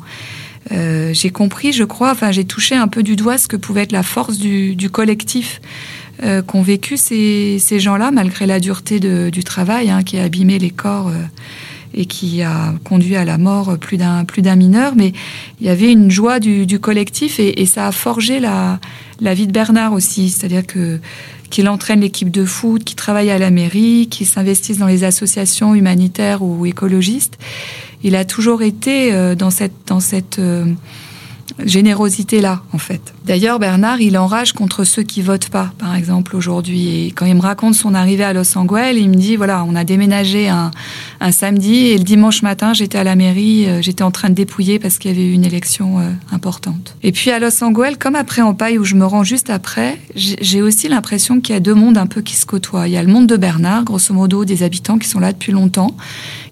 j'ai 0.70 1.30
compris, 1.30 1.72
je 1.72 1.86
crois, 1.86 2.12
enfin 2.12 2.34
j'ai 2.34 2.44
touché 2.44 2.76
un 2.76 2.90
peu 2.90 3.04
du 3.04 3.16
doigt 3.16 3.38
ce 3.38 3.48
que 3.48 3.56
pouvait 3.56 3.84
être 3.84 3.94
la 3.94 4.04
force 4.04 4.38
du 4.38 4.90
collectif 4.92 5.62
euh, 6.24 6.42
qu'ont 6.42 6.62
vécu 6.62 6.98
ces, 6.98 7.60
gens-là, 7.80 8.12
malgré 8.12 8.46
la 8.46 8.60
dureté 8.60 9.00
du 9.00 9.44
travail 9.44 9.90
hein, 9.90 10.04
qui 10.04 10.20
a 10.20 10.24
abîmé 10.24 10.60
les 10.60 10.70
corps 10.70 11.08
euh, 11.08 11.24
et 11.94 12.06
qui 12.06 12.44
a 12.44 12.74
conduit 12.84 13.16
à 13.16 13.26
la 13.26 13.38
mort 13.38 13.78
plus 13.80 13.98
d'un 13.98 14.24
plus 14.24 14.42
d'un 14.42 14.56
mineur. 14.56 14.94
Mais 14.96 15.14
il 15.60 15.68
y 15.68 15.70
avait 15.70 15.92
une 15.92 16.12
joie 16.12 16.40
du, 16.40 16.80
collectif 16.80 17.40
et, 17.40 17.66
ça 17.66 17.88
a 17.88 17.92
forgé 17.92 18.40
la, 18.40 18.80
vie 19.20 19.48
de 19.48 19.52
Bernard 19.52 19.94
aussi, 19.94 20.30
c'est-à-dire 20.30 20.64
qu'il 21.50 21.68
entraîne 21.68 22.02
l'équipe 22.02 22.30
de 22.30 22.46
foot, 22.46 22.84
qu'il 22.84 22.96
travaille 22.96 23.32
à 23.32 23.40
la 23.40 23.50
mairie, 23.50 24.08
qu'il 24.10 24.28
s'investisse 24.28 24.78
dans 24.78 24.88
les 24.88 25.04
associations 25.04 25.74
humanitaires 25.74 26.44
ou 26.44 26.66
écologistes. 26.66 27.38
Il 28.04 28.16
a 28.16 28.26
toujours 28.26 28.62
été 28.62 29.12
euh, 29.12 29.36
dans 29.36 29.50
cette 29.50 30.40
euh, 31.60 31.64
générosité-là, 31.66 32.62
en 32.74 32.78
fait. 32.78 33.14
D'ailleurs, 33.26 33.60
Bernard, 33.60 34.02
il 34.02 34.18
enrage 34.18 34.54
contre 34.54 34.84
ceux 34.84 35.04
qui 35.04 35.22
votent 35.22 35.50
pas, 35.50 35.72
par 35.78 35.96
exemple, 35.96 36.36
aujourd'hui. 36.36 37.06
Et 37.06 37.12
quand 37.12 37.26
il 37.26 37.36
me 37.36 37.42
raconte 37.42 37.76
son 37.76 37.94
arrivée 37.94 38.24
à 38.24 38.34
Los 38.34 38.58
Angeles, 38.58 38.94
il 38.96 39.10
me 39.10 39.16
dit, 39.16 39.36
voilà, 39.36 39.64
on 39.68 39.76
a 39.76 39.84
déménagé 39.84 40.50
un, 40.50 40.72
samedi 41.32 41.88
et 41.88 41.98
le 41.98 42.04
dimanche 42.04 42.42
matin, 42.42 42.74
j'étais 42.74 42.98
à 42.98 43.04
la 43.04 43.16
mairie, 43.16 43.66
euh, 43.68 43.82
j'étais 43.82 44.04
en 44.04 44.12
train 44.12 44.30
de 44.30 44.34
dépouiller 44.34 44.80
parce 44.80 44.98
qu'il 44.98 45.12
y 45.12 45.14
avait 45.14 45.26
eu 45.26 45.34
une 45.34 45.46
élection 45.46 46.00
euh, 46.00 46.10
importante. 46.32 46.96
Et 47.04 47.12
puis 47.12 47.32
à 47.32 47.40
Los 47.40 47.64
Angeles, 47.64 47.96
comme 48.00 48.16
après 48.16 48.42
en 48.42 48.54
paille 48.54 48.78
où 48.78 48.84
je 48.84 48.96
me 48.96 49.06
rends 49.06 49.24
juste 49.24 49.50
après, 49.50 50.00
j'ai 50.16 50.62
aussi 50.62 50.88
l'impression 50.88 51.40
qu'il 51.40 51.54
y 51.54 51.58
a 51.58 51.62
deux 51.62 51.76
mondes 51.76 51.98
un 51.98 52.08
peu 52.08 52.22
qui 52.22 52.36
se 52.36 52.46
côtoient. 52.46 52.88
Il 52.88 52.94
y 52.94 52.98
a 52.98 53.04
le 53.04 53.12
monde 53.12 53.28
de 53.28 53.38
Bernard, 53.38 53.84
grosso 53.84 54.14
modo, 54.14 54.46
des 54.46 54.64
habitants 54.64 54.98
qui 54.98 55.08
sont 55.08 55.20
là 55.20 55.32
depuis 55.32 55.52
longtemps, 55.52 55.96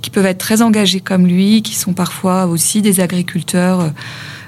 qui 0.01 0.09
peuvent 0.09 0.25
être 0.25 0.37
très 0.37 0.61
engagés 0.61 1.01
comme 1.01 1.25
lui, 1.25 1.61
qui 1.61 1.75
sont 1.75 1.93
parfois 1.93 2.45
aussi 2.45 2.81
des 2.81 2.99
agriculteurs. 2.99 3.81
Euh, 3.81 3.89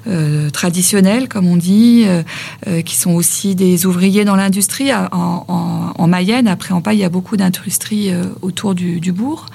euh, 0.08 0.50
traditionnels, 0.50 1.28
comme 1.28 1.48
on 1.48 1.58
dit, 1.58 2.06
euh, 2.06 2.24
euh, 2.68 2.82
qui 2.82 2.96
sont 2.96 3.12
aussi 3.12 3.54
des 3.54 3.86
ouvriers 3.86 4.26
dans 4.26 4.36
l'industrie. 4.36 4.92
En, 4.94 5.46
en, 5.48 5.94
en, 5.96 6.08
Mayenne, 6.08 6.48
après 6.48 6.74
en 6.74 6.82
Paille, 6.82 6.98
il 6.98 7.02
y 7.02 7.06
a 7.06 7.10
beaucoup 7.10 7.38
d'industries 7.38 8.12
autour 8.42 8.74
du, 8.74 9.00
du, 9.00 9.12
bourg. 9.12 9.46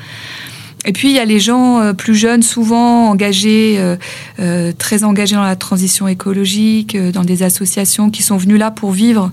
Et 0.85 0.93
puis 0.93 1.09
il 1.09 1.15
y 1.15 1.19
a 1.19 1.25
les 1.25 1.41
gens 1.41 1.93
plus 1.95 2.15
jeunes, 2.15 2.43
souvent 2.43 3.09
engagés, 3.11 3.81
très 4.79 5.05
engagés 5.05 5.35
dans 5.35 5.43
la 5.43 5.57
transition 5.57 6.07
écologique, 6.07 6.97
dans 6.97 7.25
des 7.25 7.43
associations 7.43 8.11
qui 8.11 8.23
sont 8.23 8.37
venus 8.37 8.59
là 8.59 8.71
pour 8.71 8.93
vivre 8.93 9.33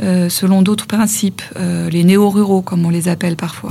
selon 0.00 0.62
d'autres 0.62 0.86
principes, 0.88 1.42
les 1.90 2.04
néo-ruraux 2.04 2.62
comme 2.62 2.84
on 2.84 2.90
les 2.90 3.08
appelle 3.08 3.36
parfois. 3.36 3.70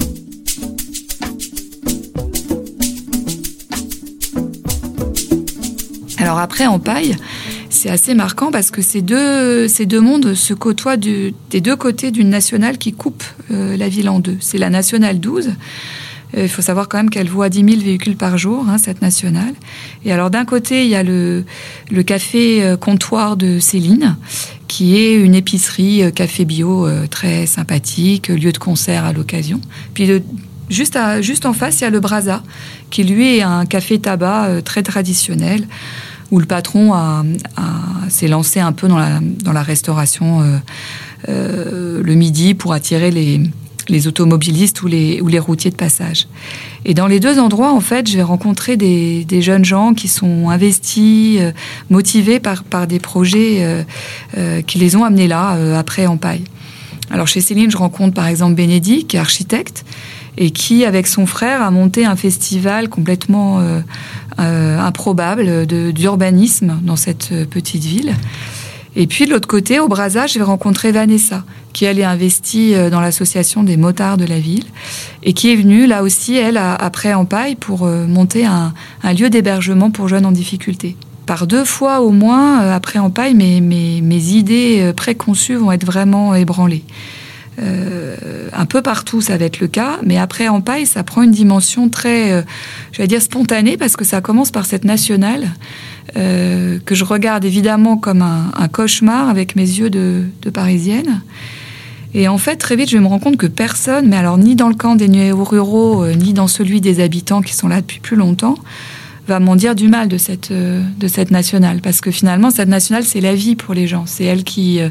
Alors 6.30 6.42
après, 6.42 6.68
en 6.68 6.78
paille, 6.78 7.16
c'est 7.72 7.90
assez 7.90 8.14
marquant 8.14 8.52
parce 8.52 8.70
que 8.70 8.84
ces 8.84 9.02
deux, 9.02 9.68
ces 9.68 9.88
deux 9.88 10.00
mondes 10.00 10.36
se 10.36 10.54
côtoient 10.54 10.96
des 10.96 11.34
deux 11.52 11.76
côtés 11.76 12.12
d'une 12.12 12.30
nationale 12.30 12.78
qui 12.78 12.94
coupe 12.94 13.24
euh, 13.50 13.76
la 13.76 13.90
ville 13.90 14.10
en 14.10 14.20
deux. 14.20 14.38
C'est 14.40 14.60
la 14.60 14.70
nationale 14.70 15.20
12. 15.20 15.48
Euh, 15.48 16.44
il 16.44 16.48
faut 16.48 16.62
savoir 16.62 16.88
quand 16.88 16.98
même 16.98 17.10
qu'elle 17.10 17.30
voit 17.30 17.50
10 17.50 17.66
000 17.68 17.82
véhicules 17.82 18.16
par 18.16 18.38
jour, 18.38 18.64
hein, 18.70 18.78
cette 18.78 19.02
nationale. 19.02 19.56
Et 20.06 20.12
alors 20.12 20.30
d'un 20.30 20.46
côté, 20.46 20.84
il 20.84 20.90
y 20.92 20.96
a 20.96 21.02
le, 21.02 21.46
le 21.90 22.04
café 22.04 22.64
euh, 22.64 22.78
comptoir 22.78 23.36
de 23.36 23.58
Céline, 23.58 24.16
qui 24.68 24.98
est 24.98 25.16
une 25.16 25.34
épicerie 25.34 26.14
café 26.14 26.46
bio 26.46 26.88
très 27.10 27.48
sympathique, 27.48 28.28
lieu 28.28 28.52
de 28.52 28.60
concert 28.60 29.04
à 29.04 29.14
l'occasion. 29.14 29.62
Puis 29.96 30.08
juste, 30.70 30.96
juste 31.22 31.48
en 31.48 31.54
face, 31.54 31.80
il 31.80 31.86
y 31.86 31.88
a 31.88 31.90
le 31.90 32.00
Brasa, 32.00 32.44
qui 32.92 33.04
lui 33.04 33.38
est 33.38 33.42
un 33.42 33.66
café 33.66 33.98
tabac 33.98 34.62
très 34.64 34.84
traditionnel 34.84 35.66
où 36.32 36.40
le 36.40 36.46
patron 36.46 36.94
s'est 38.10 38.28
lancé 38.28 38.60
un 38.60 38.72
peu 38.72 38.88
dans 38.88 38.98
la, 38.98 39.64
restauration 39.64 40.42
euh, 40.42 40.58
euh, 41.30 42.02
le 42.04 42.14
midi 42.16 42.54
pour 42.54 42.74
attirer 42.74 43.12
les, 43.12 44.08
automobilistes 44.08 44.82
ou 44.84 44.88
les, 44.88 45.22
ou 45.22 45.28
les 45.28 45.40
routiers 45.40 45.72
de 45.72 45.76
passage. 45.76 46.28
Et 46.86 46.94
dans 46.94 47.08
les 47.08 47.20
deux 47.20 47.40
endroits, 47.40 47.74
en 47.74 47.80
fait, 47.80 48.10
je 48.10 48.18
vais 48.18 48.24
rencontrer 48.24 48.78
des, 48.78 49.42
jeunes 49.42 49.66
gens 49.66 49.94
qui 49.94 50.08
sont 50.08 50.50
investis, 50.50 51.40
euh, 51.40 51.52
motivés 51.90 52.40
par, 52.40 52.64
par 52.64 52.88
des 52.88 53.00
projets 53.00 53.86
qui 54.68 54.78
les 54.78 54.96
ont 54.96 55.04
amenés 55.04 55.28
là, 55.28 55.58
après 55.78 56.06
en 56.06 56.18
paille. 56.18 56.44
Alors 57.12 57.28
chez 57.28 57.42
Céline, 57.42 57.72
je 57.72 57.78
rencontre 57.78 58.14
par 58.14 58.28
exemple 58.28 58.54
Bénédicte, 58.54 59.10
qui 59.10 59.18
est 59.18 59.20
architecte, 59.20 59.84
et 60.38 60.52
qui, 60.52 60.86
avec 60.86 61.08
son 61.08 61.26
frère, 61.26 61.64
a 61.64 61.72
monté 61.72 62.06
un 62.06 62.16
festival 62.16 62.88
complètement 62.88 63.60
euh, 64.40 64.50
euh, 64.50 64.80
improbable 64.80 65.66
d'urbanisme 65.66 66.80
dans 66.82 66.96
cette 66.96 67.30
euh, 67.32 67.46
petite 67.46 67.84
ville. 67.84 68.14
Et 68.96 69.08
puis 69.08 69.26
de 69.26 69.32
l'autre 69.32 69.48
côté, 69.48 69.80
au 69.80 69.88
Brazza, 69.88 70.26
j'ai 70.28 70.42
rencontré 70.42 70.92
Vanessa, 70.92 71.44
qui 71.74 71.86
elle 71.86 72.00
est 72.00 72.04
investie 72.04 72.74
dans 72.90 73.00
l'association 73.02 73.64
des 73.64 73.78
motards 73.78 74.18
de 74.18 74.26
la 74.26 74.40
ville 74.40 74.66
et 75.22 75.34
qui 75.34 75.54
est 75.54 75.56
venue 75.56 75.86
là 75.86 76.02
aussi, 76.02 76.36
elle, 76.36 76.58
après 76.58 77.14
en 77.14 77.26
paille, 77.26 77.56
pour 77.56 77.86
monter 77.86 78.46
un, 78.46 78.74
lieu 79.14 79.30
d'hébergement 79.30 79.92
pour 79.92 80.08
jeunes 80.08 80.26
en 80.26 80.32
difficulté. 80.32 80.98
Par 81.28 81.46
deux 81.46 81.66
fois 81.66 82.02
au 82.02 82.10
moins, 82.10 82.72
après 82.72 82.98
en 82.98 83.12
paille, 83.12 83.36
mes, 83.36 83.62
mes, 83.62 84.02
mes 84.02 84.30
idées 84.30 84.92
préconçues 84.96 85.56
vont 85.56 85.72
être 85.72 85.86
vraiment 85.86 86.34
ébranlées. 86.34 86.84
Euh, 87.62 88.16
un 88.54 88.66
peu 88.66 88.82
partout, 88.82 89.22
ça 89.22 89.38
va 89.38 89.46
être 89.46 89.60
le 89.60 89.68
cas, 89.68 90.00
mais 90.04 90.18
après 90.18 90.48
en 90.48 90.62
paille, 90.62 90.86
ça 90.86 91.04
prend 91.04 91.24
une 91.24 91.32
dimension 91.32 91.90
très, 91.90 92.32
euh, 92.32 92.42
je 92.92 93.02
vais 93.02 93.08
dire 93.08 93.22
spontanée, 93.22 93.78
parce 93.78 93.96
que 93.96 94.06
ça 94.06 94.22
commence 94.22 94.52
par 94.52 94.66
cette 94.66 94.86
nationale 94.86 95.50
euh, 96.18 96.80
que 96.86 96.96
je 96.96 97.04
regarde 97.04 97.46
évidemment 97.46 97.98
comme 97.98 98.22
un, 98.22 98.68
cauchemar 98.70 99.30
avec 99.30 99.56
mes 99.56 99.64
yeux 99.64 99.90
de, 99.90 100.24
parisienne. 100.54 101.22
Et 102.16 102.28
en 102.28 102.40
fait, 102.40 102.56
très 102.56 102.76
vite, 102.76 102.90
je 102.90 102.98
me 102.98 103.06
rends 103.06 103.20
compte 103.20 103.38
que 103.38 103.46
personne, 103.46 104.08
mais 104.08 104.16
alors 104.16 104.38
ni 104.38 104.56
dans 104.56 104.70
le 104.70 104.76
camp 104.76 104.96
des 104.96 105.08
néo-ruraux, 105.08 106.08
ni 106.08 106.34
dans 106.34 106.48
celui 106.48 106.82
des 106.82 107.02
habitants 107.02 107.42
qui 107.42 107.54
sont 107.54 107.68
là 107.68 107.82
depuis 107.82 108.00
plus 108.00 108.16
longtemps, 108.16 108.56
va 109.30 109.40
m'en 109.40 109.56
dire 109.56 109.76
du 109.76 109.88
mal 109.88 110.10
de 110.10 110.18
cette, 110.18 110.52
euh, 110.52 110.82
de 110.98 111.08
cette 111.08 111.32
nationale. 111.32 111.80
Parce 111.82 112.02
que 112.02 112.12
finalement, 112.12 112.50
cette 112.52 112.68
nationale, 112.68 113.04
c'est 113.04 113.22
la 113.22 113.36
vie 113.36 113.56
pour 113.56 113.74
les 113.74 113.88
gens. 113.88 114.04
C'est 114.06 114.26
elle 114.26 114.44
qui, 114.44 114.80
euh, 114.80 114.90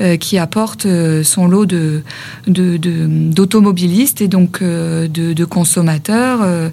euh, 0.00 0.16
qui 0.16 0.38
apporte 0.38 0.86
son 1.22 1.46
lot 1.46 1.66
de, 1.66 2.02
d'automobilistes 2.46 4.20
et 4.20 4.28
donc 4.28 4.62
de, 4.62 5.08
de 5.08 5.44
consommateurs, 5.44 6.70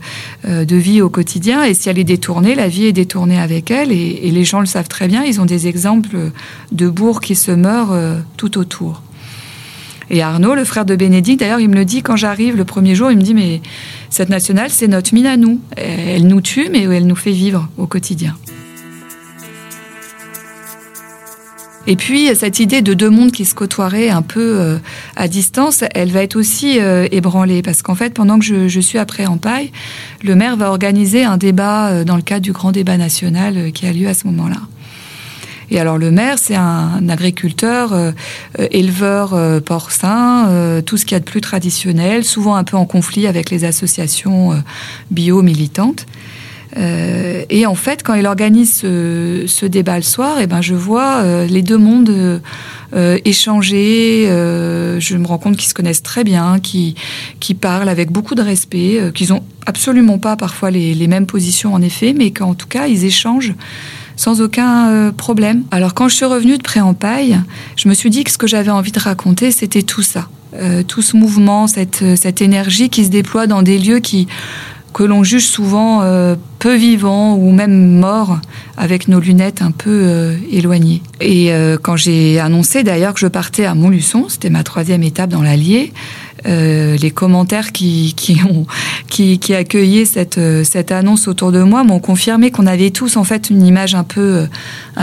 de 0.47 0.75
vie 0.75 1.01
au 1.01 1.09
quotidien. 1.09 1.63
Et 1.63 1.73
si 1.73 1.89
elle 1.89 1.99
est 1.99 2.03
détournée, 2.03 2.55
la 2.55 2.67
vie 2.67 2.85
est 2.85 2.93
détournée 2.93 3.39
avec 3.39 3.69
elle. 3.69 3.91
Et, 3.91 4.21
et 4.23 4.31
les 4.31 4.45
gens 4.45 4.61
le 4.61 4.65
savent 4.65 4.87
très 4.87 5.07
bien. 5.07 5.23
Ils 5.23 5.39
ont 5.41 5.45
des 5.45 5.67
exemples 5.67 6.31
de 6.71 6.89
bourgs 6.89 7.21
qui 7.21 7.35
se 7.35 7.51
meurent 7.51 7.95
tout 8.37 8.57
autour. 8.57 9.03
Et 10.13 10.21
Arnaud, 10.21 10.55
le 10.55 10.65
frère 10.65 10.83
de 10.83 10.95
Bénédicte, 10.97 11.39
d'ailleurs, 11.39 11.61
il 11.61 11.69
me 11.69 11.75
le 11.75 11.85
dit 11.85 12.01
quand 12.01 12.17
j'arrive 12.17 12.57
le 12.57 12.65
premier 12.65 12.95
jour, 12.95 13.11
il 13.11 13.17
me 13.17 13.21
dit, 13.21 13.33
mais 13.33 13.61
cette 14.11 14.29
nationale, 14.29 14.69
c'est 14.69 14.87
notre 14.87 15.13
mine 15.13 15.25
à 15.25 15.37
nous. 15.37 15.59
Elle 15.75 16.27
nous 16.27 16.41
tue, 16.41 16.69
mais 16.69 16.83
elle 16.83 17.07
nous 17.07 17.15
fait 17.15 17.31
vivre 17.31 17.67
au 17.77 17.87
quotidien. 17.87 18.35
Et 21.87 21.95
puis 21.95 22.29
cette 22.35 22.59
idée 22.59 22.81
de 22.81 22.93
deux 22.93 23.09
mondes 23.09 23.31
qui 23.31 23.45
se 23.45 23.55
côtoieraient 23.55 24.09
un 24.09 24.21
peu 24.21 24.59
euh, 24.59 24.77
à 25.15 25.27
distance, 25.27 25.83
elle 25.95 26.11
va 26.11 26.21
être 26.21 26.35
aussi 26.35 26.79
euh, 26.79 27.07
ébranlée 27.11 27.63
parce 27.63 27.81
qu'en 27.81 27.95
fait, 27.95 28.13
pendant 28.13 28.37
que 28.37 28.45
je, 28.45 28.79
suis 28.79 28.99
après 28.99 29.25
en 29.25 29.37
paille, 29.37 29.71
le 30.23 30.35
maire 30.35 30.57
va 30.57 30.69
organiser 30.69 31.23
un 31.23 31.37
débat 31.37 31.89
euh, 31.89 32.03
dans 32.03 32.17
le 32.17 32.21
cadre 32.21 32.41
du 32.41 32.51
grand 32.51 32.71
débat 32.71 32.97
national 32.97 33.71
qui 33.71 33.87
a 33.87 33.93
lieu 33.93 34.07
à 34.07 34.13
ce 34.13 34.27
moment-là. 34.27 34.57
Et 35.71 35.79
alors 35.79 35.97
le 35.97 36.11
maire, 36.11 36.37
c'est 36.37 36.55
un 36.55 37.07
agriculteur, 37.07 37.93
euh, 37.93 38.11
euh, 38.59 38.67
éleveur 38.71 39.33
euh, 39.33 39.61
porcin, 39.61 40.81
tout 40.85 40.97
ce 40.97 41.05
qu'il 41.05 41.13
y 41.13 41.15
a 41.15 41.19
de 41.19 41.25
plus 41.25 41.39
traditionnel, 41.39 42.25
souvent 42.25 42.55
un 42.55 42.65
peu 42.65 42.75
en 42.75 42.85
conflit 42.85 43.25
avec 43.25 43.49
les 43.49 43.63
associations 43.63 44.61
bio-militantes. 45.11 46.05
et 46.77 47.65
en 47.65 47.75
fait, 47.75 48.03
quand 48.03 48.15
il 48.15 48.25
organise 48.25 48.81
ce, 48.81 49.65
débat 49.65 49.95
le 49.95 50.03
soir, 50.03 50.39
et 50.39 50.43
eh 50.43 50.47
ben 50.47 50.61
je 50.61 50.73
vois 50.73 51.23
les 51.45 51.61
deux 51.61 51.77
mondes 51.77 52.41
échanger. 53.25 54.25
je 54.27 55.17
me 55.17 55.25
rends 55.25 55.37
compte 55.37 55.55
qu'ils 55.57 55.69
se 55.69 55.73
connaissent 55.73 56.03
très 56.03 56.23
bien, 56.23 56.59
qui 56.59 56.95
qui 57.39 57.53
parlent 57.53 57.89
avec 57.89 58.11
beaucoup 58.11 58.35
de 58.35 58.41
respect, 58.41 58.99
qu'ils 59.13 59.31
ont 59.31 59.43
absolument 59.65 60.17
pas 60.17 60.35
parfois 60.35 60.71
les 60.71 61.07
mêmes 61.07 61.27
positions 61.27 61.73
en 61.73 61.81
effet, 61.81 62.13
mais 62.13 62.31
qu'en 62.31 62.55
tout 62.55 62.67
cas 62.67 62.87
ils 62.87 63.05
échangent 63.05 63.53
sans 64.21 64.39
aucun 64.39 64.89
euh, 64.89 65.11
problème. 65.11 65.63
Alors 65.71 65.95
quand 65.95 66.07
je 66.07 66.13
suis 66.13 66.25
revenue 66.25 66.59
de 66.59 66.61
Pré-en-Paille, 66.61 67.39
je 67.75 67.89
me 67.89 67.95
suis 67.95 68.11
dit 68.11 68.23
que 68.23 68.29
ce 68.29 68.37
que 68.37 68.45
j'avais 68.45 68.69
envie 68.69 68.91
de 68.91 68.99
raconter, 68.99 69.49
c'était 69.49 69.81
tout 69.81 70.03
ça. 70.03 70.27
Euh, 70.53 70.83
tout 70.83 71.01
ce 71.01 71.17
mouvement, 71.17 71.65
cette, 71.65 72.03
euh, 72.03 72.15
cette 72.15 72.39
énergie 72.39 72.89
qui 72.89 73.03
se 73.03 73.09
déploie 73.09 73.47
dans 73.47 73.63
des 73.63 73.79
lieux 73.79 73.97
qui 73.97 74.27
que 74.93 75.03
l'on 75.03 75.23
juge 75.23 75.45
souvent 75.45 76.01
peu 76.59 76.75
vivants 76.75 77.37
ou 77.37 77.53
même 77.53 77.97
morts 77.97 78.39
avec 78.75 79.07
nos 79.07 79.21
lunettes 79.21 79.61
un 79.61 79.71
peu 79.71 80.35
éloignées. 80.51 81.01
Et 81.21 81.49
quand 81.81 81.95
j'ai 81.95 82.41
annoncé 82.41 82.83
d'ailleurs 82.83 83.13
que 83.13 83.21
je 83.21 83.27
partais 83.27 83.63
à 83.63 83.73
Montluçon, 83.73 84.25
c'était 84.27 84.49
ma 84.49 84.63
troisième 84.63 85.01
étape 85.01 85.29
dans 85.29 85.41
l'Allier, 85.41 85.93
euh, 86.47 86.97
les 86.97 87.11
commentaires 87.11 87.71
qui, 87.71 88.15
accueillaient 89.55 90.05
cette, 90.05 90.37
euh, 90.37 90.63
cette 90.63 90.91
annonce 90.91 91.27
autour 91.27 91.51
de 91.51 91.61
moi 91.61 91.83
m'ont 91.83 91.99
confirmé 91.99 92.51
qu'on 92.51 92.65
avait 92.65 92.91
tous 92.91 93.17
en 93.17 93.23
fait 93.23 93.49
une 93.49 93.65
image 93.65 93.95
un 93.95 94.03
peu 94.03 94.47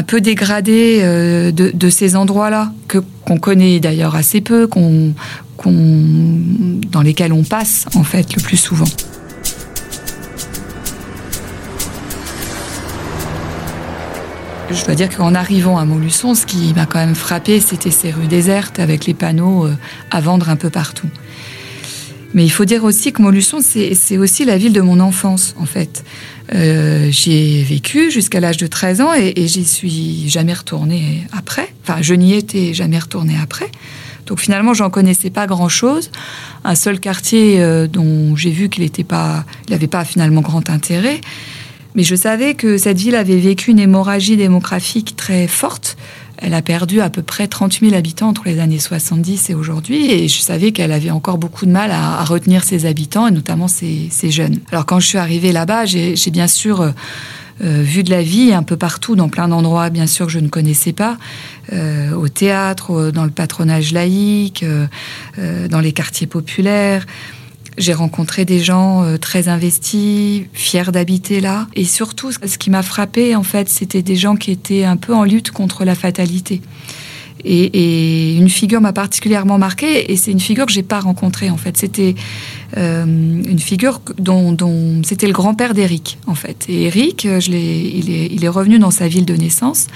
peu 0.06 0.20
dégradée 0.20 1.00
euh, 1.02 1.52
de, 1.52 1.90
ces 1.90 2.16
endroits-là 2.16 2.72
que 2.88 2.98
qu'on 3.24 3.38
connaît 3.38 3.78
d'ailleurs 3.78 4.16
assez 4.16 4.40
peu, 4.40 4.68
dans 5.66 7.02
lesquels 7.02 7.32
on 7.32 7.44
passe 7.44 7.86
en 7.94 8.02
fait 8.02 8.34
le 8.34 8.42
plus 8.42 8.56
souvent. 8.56 8.86
Je 14.70 14.84
dois 14.84 14.94
dire 14.94 15.08
qu'en 15.14 15.34
arrivant 15.34 15.78
à 15.78 15.86
Montluçon, 15.86 16.34
ce 16.34 16.44
qui 16.44 16.74
m'a 16.74 16.84
quand 16.84 16.98
même 16.98 17.14
frappé, 17.14 17.58
c'était 17.58 17.90
ces 17.90 18.10
rues 18.10 18.26
désertes 18.26 18.78
avec 18.78 19.06
les 19.06 19.14
panneaux 19.14 19.64
euh, 19.64 19.74
à 20.10 20.20
vendre 20.20 20.50
un 20.50 20.56
peu 20.56 20.68
partout. 20.68 21.08
Mais 22.34 22.44
il 22.44 22.50
faut 22.50 22.64
dire 22.64 22.84
aussi 22.84 23.12
que 23.12 23.22
Montluçon, 23.22 23.60
c'est 23.62 24.18
aussi 24.18 24.44
la 24.44 24.58
ville 24.58 24.72
de 24.72 24.80
mon 24.80 25.00
enfance, 25.00 25.54
en 25.58 25.66
fait. 25.66 26.04
Euh, 26.54 27.10
j'y 27.10 27.32
ai 27.32 27.62
vécu 27.62 28.10
jusqu'à 28.10 28.40
l'âge 28.40 28.56
de 28.56 28.66
13 28.66 29.00
ans 29.00 29.14
et, 29.14 29.32
et 29.36 29.48
j'y 29.48 29.64
suis 29.64 30.28
jamais 30.28 30.52
retournée 30.54 31.26
après. 31.32 31.72
Enfin, 31.82 32.00
je 32.00 32.14
n'y 32.14 32.34
étais 32.34 32.74
jamais 32.74 32.98
retournée 32.98 33.36
après. 33.42 33.70
Donc 34.28 34.40
finalement, 34.40 34.74
j'en 34.74 34.90
connaissais 34.90 35.30
pas 35.30 35.46
grand-chose. 35.46 36.10
Un 36.62 36.74
seul 36.74 37.00
quartier 37.00 37.60
euh, 37.60 37.86
dont 37.86 38.36
j'ai 38.36 38.50
vu 38.50 38.68
qu'il 38.68 38.84
n'était 38.84 39.04
pas, 39.04 39.44
il 39.66 39.72
n'avait 39.72 39.86
pas 39.86 40.04
finalement 40.04 40.42
grand 40.42 40.68
intérêt. 40.68 41.20
Mais 41.94 42.02
je 42.02 42.14
savais 42.14 42.54
que 42.54 42.76
cette 42.76 42.98
ville 42.98 43.16
avait 43.16 43.38
vécu 43.38 43.70
une 43.70 43.78
hémorragie 43.78 44.36
démographique 44.36 45.16
très 45.16 45.48
forte. 45.48 45.96
Elle 46.40 46.54
a 46.54 46.62
perdu 46.62 47.00
à 47.00 47.10
peu 47.10 47.22
près 47.22 47.48
30 47.48 47.80
000 47.80 47.94
habitants 47.94 48.28
entre 48.28 48.44
les 48.46 48.60
années 48.60 48.78
70 48.78 49.50
et 49.50 49.54
aujourd'hui. 49.54 50.10
Et 50.10 50.28
je 50.28 50.40
savais 50.40 50.70
qu'elle 50.70 50.92
avait 50.92 51.10
encore 51.10 51.36
beaucoup 51.36 51.66
de 51.66 51.70
mal 51.70 51.90
à, 51.90 52.22
retenir 52.24 52.62
ses 52.62 52.86
habitants, 52.86 53.26
et 53.26 53.32
notamment 53.32 53.66
ses, 53.66 54.10
jeunes. 54.30 54.58
Alors 54.70 54.86
quand 54.86 55.00
je 55.00 55.06
suis 55.06 55.18
arrivée 55.18 55.52
là-bas, 55.52 55.84
j'ai 55.84 56.30
bien 56.30 56.48
sûr... 56.48 56.80
Euh, 56.80 56.90
euh, 57.60 57.82
vu 57.82 58.04
de 58.04 58.10
la 58.10 58.22
vie 58.22 58.52
un 58.52 58.62
peu 58.62 58.76
partout, 58.76 59.16
dans 59.16 59.28
plein 59.28 59.48
d'endroits, 59.48 59.90
bien 59.90 60.06
sûr, 60.06 60.26
que 60.26 60.32
je 60.32 60.38
ne 60.38 60.46
connaissais 60.46 60.92
pas, 60.92 61.18
euh, 61.72 62.12
au 62.12 62.28
théâtre, 62.28 63.10
dans 63.10 63.24
le 63.24 63.32
patronage 63.32 63.92
laïque, 63.92 64.64
dans 65.36 65.80
les 65.80 65.92
quartiers 65.92 66.28
populaires. 66.28 67.04
J'ai 67.78 67.92
rencontré 67.92 68.44
des 68.44 68.58
gens 68.58 69.04
euh, 69.04 69.16
très 69.16 69.48
investis, 69.48 70.42
fiers 70.52 70.90
d'habiter 70.92 71.40
là. 71.40 71.68
Et 71.74 71.84
surtout, 71.84 72.32
ce 72.32 72.58
qui 72.58 72.70
m'a 72.70 72.82
frappé, 72.82 73.36
en 73.36 73.44
fait, 73.44 73.68
c'était 73.68 74.02
des 74.02 74.16
gens 74.16 74.34
qui 74.34 74.50
étaient 74.50 74.84
un 74.84 74.96
peu 74.96 75.14
en 75.14 75.22
lutte 75.24 75.52
contre 75.52 75.84
la 75.84 75.94
fatalité. 75.94 76.60
Et, 77.44 78.36
une 78.36 78.48
figure 78.48 78.80
m'a 78.80 78.92
particulièrement 78.92 79.58
marquée, 79.58 80.10
et 80.10 80.16
c'est 80.16 80.32
une 80.32 80.40
figure 80.40 80.66
que 80.66 80.72
j'ai 80.72 80.82
pas 80.82 81.00
rencontrée 81.00 81.50
en 81.50 81.56
fait. 81.56 81.76
C'était 81.76 82.14
euh, 82.76 83.04
une 83.04 83.58
figure 83.58 84.00
dont, 84.18 84.56
c'était 85.04 85.26
le 85.26 85.32
grand-père 85.32 85.74
d'Éric 85.74 86.18
en 86.26 86.34
fait. 86.34 86.66
Et 86.68 86.84
Éric, 86.84 87.28
je 87.38 87.50
il, 87.50 88.10
est, 88.10 88.26
il 88.32 88.44
est 88.44 88.48
revenu 88.48 88.78
dans 88.78 88.90
sa 88.90 89.06
ville 89.06 89.24
de 89.24 89.34
naissance 89.34 89.86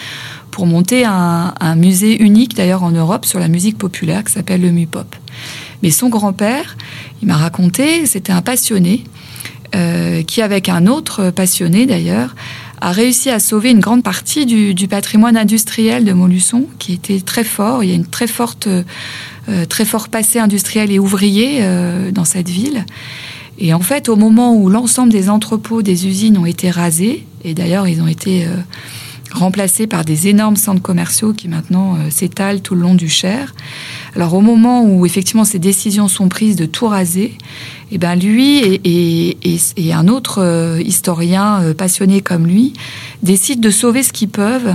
pour 0.50 0.66
monter 0.66 1.04
un, 1.04 1.54
un 1.58 1.74
musée 1.74 2.22
unique 2.22 2.54
d'ailleurs 2.54 2.84
en 2.84 2.90
Europe 2.90 3.24
sur 3.24 3.40
la 3.40 3.48
musique 3.48 3.78
populaire 3.78 4.22
qui 4.24 4.32
s'appelle 4.32 4.60
le 4.60 4.70
MUPOP. 4.70 5.16
Mais 5.82 5.90
son 5.90 6.08
grand-père, 6.08 6.76
il 7.20 7.28
m'a 7.28 7.36
raconté, 7.36 8.06
c'était 8.06 8.32
un 8.32 8.42
passionné, 8.42 9.04
euh, 9.74 10.22
qui, 10.22 10.42
avec 10.42 10.68
un 10.68 10.86
autre 10.86 11.30
passionné 11.30 11.86
d'ailleurs, 11.86 12.34
a 12.80 12.92
réussi 12.92 13.30
à 13.30 13.38
sauver 13.38 13.70
une 13.70 13.80
grande 13.80 14.02
partie 14.02 14.44
du, 14.44 14.88
patrimoine 14.88 15.36
industriel 15.36 16.04
de 16.04 16.12
Montluçon, 16.12 16.66
qui 16.78 16.92
était 16.92 17.20
très 17.20 17.44
fort. 17.44 17.84
Il 17.84 17.90
y 17.90 17.92
a 17.92 17.96
une 17.96 18.06
très 18.06 18.26
forte, 18.26 18.66
euh, 18.66 19.64
très 19.68 19.84
fort 19.84 20.08
passé 20.08 20.38
industriel 20.38 20.90
et 20.90 20.98
ouvrier 20.98 21.58
euh, 21.60 22.10
dans 22.10 22.24
cette 22.24 22.48
ville. 22.48 22.84
Et 23.58 23.72
en 23.72 23.80
fait, 23.80 24.08
au 24.08 24.16
moment 24.16 24.54
où 24.56 24.68
l'ensemble 24.68 25.12
des 25.12 25.30
entrepôts 25.30 25.82
des 25.82 26.06
usines 26.06 26.36
ont 26.36 26.46
été 26.46 26.70
rasés, 26.70 27.24
et 27.44 27.54
d'ailleurs 27.54 27.86
ils 27.86 28.02
ont 28.02 28.08
été 28.08 28.46
remplacés 29.32 29.86
par 29.86 30.04
des 30.04 30.28
énormes 30.28 30.56
centres 30.56 30.82
commerciaux 30.82 31.32
qui 31.32 31.48
maintenant 31.48 31.96
euh, 31.96 32.10
s'étalent 32.10 32.60
tout 32.60 32.74
le 32.74 32.82
long 32.82 32.94
du 32.94 33.08
Cher. 33.08 33.54
Alors 34.14 34.34
au 34.34 34.40
moment 34.40 34.84
où 34.84 35.06
effectivement 35.06 35.44
ces 35.44 35.58
décisions 35.58 36.08
sont 36.08 36.28
prises 36.28 36.56
de 36.56 36.66
tout 36.66 36.86
raser, 36.86 37.36
eh 37.90 37.98
ben 37.98 38.14
lui 38.14 38.80
et, 38.84 39.92
un 39.92 40.08
autre 40.08 40.42
euh, 40.42 40.80
historien 40.82 41.60
euh, 41.62 41.74
passionné 41.74 42.20
comme 42.20 42.46
lui 42.46 42.72
décident 43.22 43.60
de 43.60 43.70
sauver 43.70 44.02
ce 44.02 44.12
qu'ils 44.12 44.28
peuvent 44.28 44.74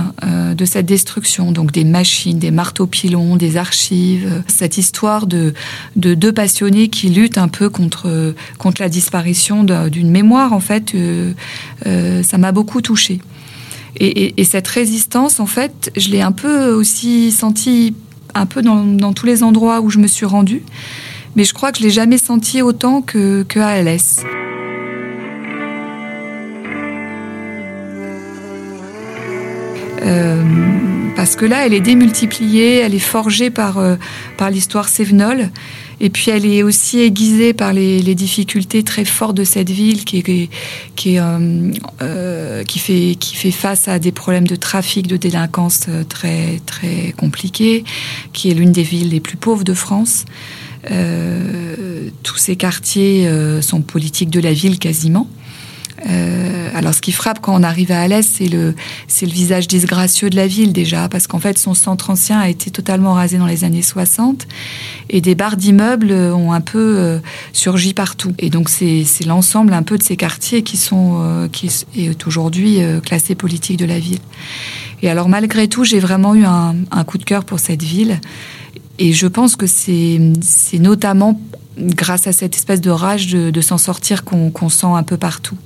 de 0.56 0.64
cette 0.64 0.86
destruction. 0.86 1.52
Donc 1.52 1.70
des 1.70 1.84
machines, 1.84 2.38
des 2.38 2.50
marteaux-pilons, 2.50 3.36
des 3.36 3.58
archives. 3.58 4.42
Cette 4.46 4.78
histoire 4.78 5.26
de, 5.26 5.52
de 5.96 6.14
deux 6.14 6.32
passionnés 6.32 6.88
qui 6.88 7.10
luttent 7.10 7.36
un 7.36 7.48
peu 7.48 7.68
contre, 7.68 8.34
contre 8.56 8.80
la 8.80 8.88
disparition 8.88 9.64
d'une 9.64 10.10
mémoire, 10.10 10.54
en 10.54 10.60
fait, 10.60 10.94
ça 11.84 12.38
m'a 12.38 12.52
beaucoup 12.52 12.80
touchée. 12.80 13.20
Et, 13.96 14.44
cette 14.44 14.68
résistance, 14.68 15.40
en 15.40 15.46
fait, 15.46 15.90
je 15.96 16.10
l'ai 16.10 16.20
un 16.20 16.32
peu 16.32 16.70
aussi 16.70 17.32
sentie 17.32 17.94
un 18.34 18.46
peu 18.46 18.62
dans, 18.62 19.12
tous 19.12 19.26
les 19.26 19.42
endroits 19.42 19.80
où 19.80 19.90
je 19.90 19.98
me 19.98 20.06
suis 20.06 20.26
rendue. 20.26 20.62
Mais 21.36 21.44
je 21.44 21.54
crois 21.54 21.72
que 21.72 21.78
je 21.78 21.82
l'ai 21.82 21.90
jamais 21.90 22.18
sentie 22.18 22.62
autant 22.62 23.02
que, 23.02 23.44
que 23.48 23.58
à 23.60 23.82
parce 31.18 31.34
que 31.34 31.44
là, 31.44 31.66
elle 31.66 31.74
est 31.74 31.80
démultipliée, 31.80 32.76
elle 32.76 32.94
est 32.94 33.00
forgée 33.00 33.50
par, 33.50 33.78
euh, 33.78 33.96
par 34.36 34.52
l'histoire 34.52 34.88
sévenole. 34.88 35.50
Et 36.00 36.10
puis 36.10 36.30
elle 36.30 36.46
est 36.46 36.62
aussi 36.62 37.00
aiguisée 37.00 37.54
par 37.54 37.72
les, 37.72 38.14
difficultés 38.14 38.84
très 38.84 39.04
fortes 39.04 39.36
de 39.36 39.42
cette 39.42 39.68
ville 39.68 40.04
qui, 40.04 40.22
euh, 41.18 41.72
euh, 42.02 42.62
qui, 42.62 42.78
fait, 42.78 43.16
qui 43.18 43.34
fait 43.34 43.50
face 43.50 43.88
à 43.88 43.98
des 43.98 44.12
problèmes 44.12 44.46
de 44.46 44.54
trafic, 44.54 45.08
de 45.08 45.16
délinquance 45.16 45.88
très, 46.08 46.60
très 46.66 47.12
compliqués, 47.16 47.82
qui 48.32 48.52
est 48.52 48.54
l'une 48.54 48.70
des 48.70 48.84
villes 48.84 49.10
les 49.10 49.18
plus 49.18 49.36
pauvres 49.36 49.64
de 49.64 49.74
France. 49.74 50.24
tous 52.22 52.36
ces 52.36 52.54
quartiers 52.54 53.28
sont 53.60 53.80
politiques 53.80 54.30
de 54.30 54.38
la 54.38 54.52
ville 54.52 54.78
quasiment. 54.78 55.28
Euh, 56.06 56.70
alors, 56.74 56.94
ce 56.94 57.00
qui 57.00 57.12
frappe 57.12 57.40
quand 57.40 57.58
on 57.58 57.62
arrive 57.62 57.90
à 57.90 58.00
Alès, 58.00 58.26
c'est 58.26 58.48
le, 58.48 58.74
visage 59.22 59.66
disgracieux 59.66 60.30
de 60.30 60.36
la 60.36 60.46
ville 60.46 60.72
déjà, 60.72 61.08
parce 61.08 61.26
qu'en 61.26 61.38
fait, 61.38 61.58
son 61.58 61.74
centre 61.74 62.10
ancien 62.10 62.38
a 62.38 62.48
été 62.48 62.70
totalement 62.70 63.14
rasé 63.14 63.38
dans 63.38 63.46
les 63.46 63.64
années 63.64 63.82
60 63.82 64.46
et 65.10 65.20
des 65.20 65.34
barres 65.34 65.56
d'immeubles 65.56 66.12
ont 66.12 66.52
un 66.52 66.60
peu 66.60 66.78
euh, 66.78 67.18
surgi 67.52 67.94
partout. 67.94 68.32
Et 68.38 68.50
donc, 68.50 68.68
c'est, 68.68 69.04
l'ensemble 69.26 69.72
un 69.72 69.82
peu 69.82 69.98
de 69.98 70.02
ces 70.02 70.16
quartiers 70.16 70.62
qui 70.62 70.76
sont, 70.76 71.18
euh, 71.20 71.48
est 71.96 72.26
aujourd'hui 72.26 72.78
classé 73.04 73.34
politique 73.34 73.76
de 73.76 73.84
la 73.84 73.98
ville. 73.98 74.20
Et 75.02 75.08
alors, 75.08 75.28
malgré 75.28 75.68
tout, 75.68 75.84
j'ai 75.84 76.00
vraiment 76.00 76.34
eu 76.34 76.44
un, 76.44 77.04
coup 77.04 77.18
de 77.18 77.24
cœur 77.24 77.44
pour 77.44 77.60
cette 77.60 77.82
ville. 77.82 78.20
Et 78.98 79.12
je 79.12 79.26
pense 79.26 79.56
que 79.56 79.66
c'est, 79.66 80.18
notamment 80.74 81.40
grâce 81.78 82.26
à 82.26 82.32
cette 82.32 82.56
espèce 82.56 82.80
de 82.80 82.90
rage 82.90 83.28
de, 83.28 83.60
s'en 83.60 83.78
sortir 83.78 84.24
qu'on 84.24 84.68
sent 84.68 84.86
un 84.86 85.02
peu 85.02 85.16
partout. 85.16 85.56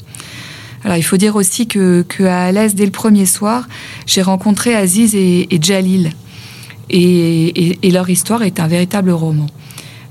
Alors 0.85 0.97
il 0.97 1.03
faut 1.03 1.17
dire 1.17 1.37
aussi 1.37 1.67
que, 1.67 2.05
à 2.25 2.45
Alès, 2.45 2.75
dès 2.75 2.85
le 2.85 2.91
premier 2.91 3.27
soir, 3.27 3.69
j'ai 4.07 4.23
rencontré 4.23 4.75
Aziz 4.75 5.15
et, 5.15 5.49
Jalil. 5.61 6.11
Et, 6.91 7.79
leur 7.91 8.09
histoire 8.11 8.43
est 8.43 8.61
un 8.61 8.67
véritable 8.67 9.11
roman. 9.11 9.47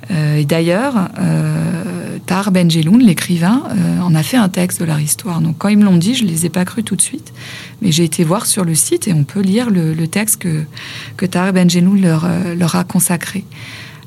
Euh, 0.10 0.38
et 0.38 0.46
d'ailleurs, 0.46 1.10
euh, 1.20 2.18
Tar 2.26 2.52
Benjeloun, 2.52 3.02
l'écrivain, 3.02 3.64
euh, 3.72 4.02
en 4.02 4.16
a 4.16 4.24
fait 4.24 4.38
un 4.38 4.50
texte 4.50 4.80
de 4.80 4.86
leur 4.86 5.00
histoire. 5.00 5.42
Donc 5.42 5.58
quand 5.58 5.70
ils 5.70 5.78
me 5.78 5.86
l'ont 5.86 5.98
dit, 5.98 6.16
je 6.16 6.24
ne 6.24 6.30
les 6.30 6.46
ai 6.46 6.50
pas 6.50 6.66
crus 6.66 6.84
tout 6.84 6.96
de 6.96 7.02
suite. 7.02 7.34
Mais 7.82 7.92
j'ai 7.92 8.04
été 8.04 8.24
voir 8.24 8.46
sur 8.46 8.66
le 8.66 8.76
site 8.76 9.08
et 9.08 9.14
on 9.14 9.24
peut 9.24 9.42
lire 9.42 9.70
le, 9.70 10.08
texte 10.08 10.42
que, 10.42 10.64
que 11.18 11.26
Tar 11.26 11.54
Benjeloun 11.54 12.02
leur, 12.02 12.28
leur 12.58 12.76
a 12.76 12.84
consacré. 12.84 13.46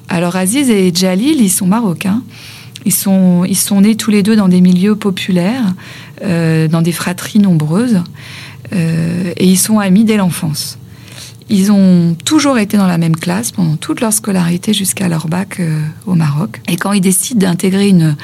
Alors 0.08 0.36
Aziz 0.36 0.68
et 0.68 0.92
Jalil, 0.94 1.40
ils 1.40 1.50
sont 1.50 1.66
marocains. 1.66 2.22
Ils 2.84 2.92
sont, 2.92 3.44
ils 3.44 3.56
sont 3.56 3.80
nés 3.80 3.96
tous 3.96 4.10
les 4.10 4.22
deux 4.22 4.36
dans 4.36 4.48
des 4.48 4.60
milieux 4.60 4.96
populaires, 4.96 5.74
euh, 6.22 6.68
dans 6.68 6.82
des 6.82 6.92
fratries 6.92 7.38
nombreuses, 7.38 8.02
euh, 8.72 9.32
et 9.36 9.46
ils 9.46 9.58
sont 9.58 9.78
amis 9.78 10.04
dès 10.04 10.16
l'enfance. 10.16 10.78
Ils 11.50 11.70
ont 11.70 12.16
toujours 12.24 12.58
été 12.58 12.78
dans 12.78 12.86
la 12.86 12.96
même 12.96 13.16
classe 13.16 13.52
pendant 13.52 13.76
toute 13.76 14.00
leur 14.00 14.12
scolarité 14.12 14.72
jusqu'à 14.72 15.08
leur 15.08 15.28
bac 15.28 15.60
euh, 15.60 15.78
au 16.06 16.14
Maroc. 16.14 16.60
Et 16.68 16.76
quand 16.76 16.92
ils 16.92 17.02
décident 17.02 17.40
d'intégrer 17.40 17.88
une, 17.88 18.16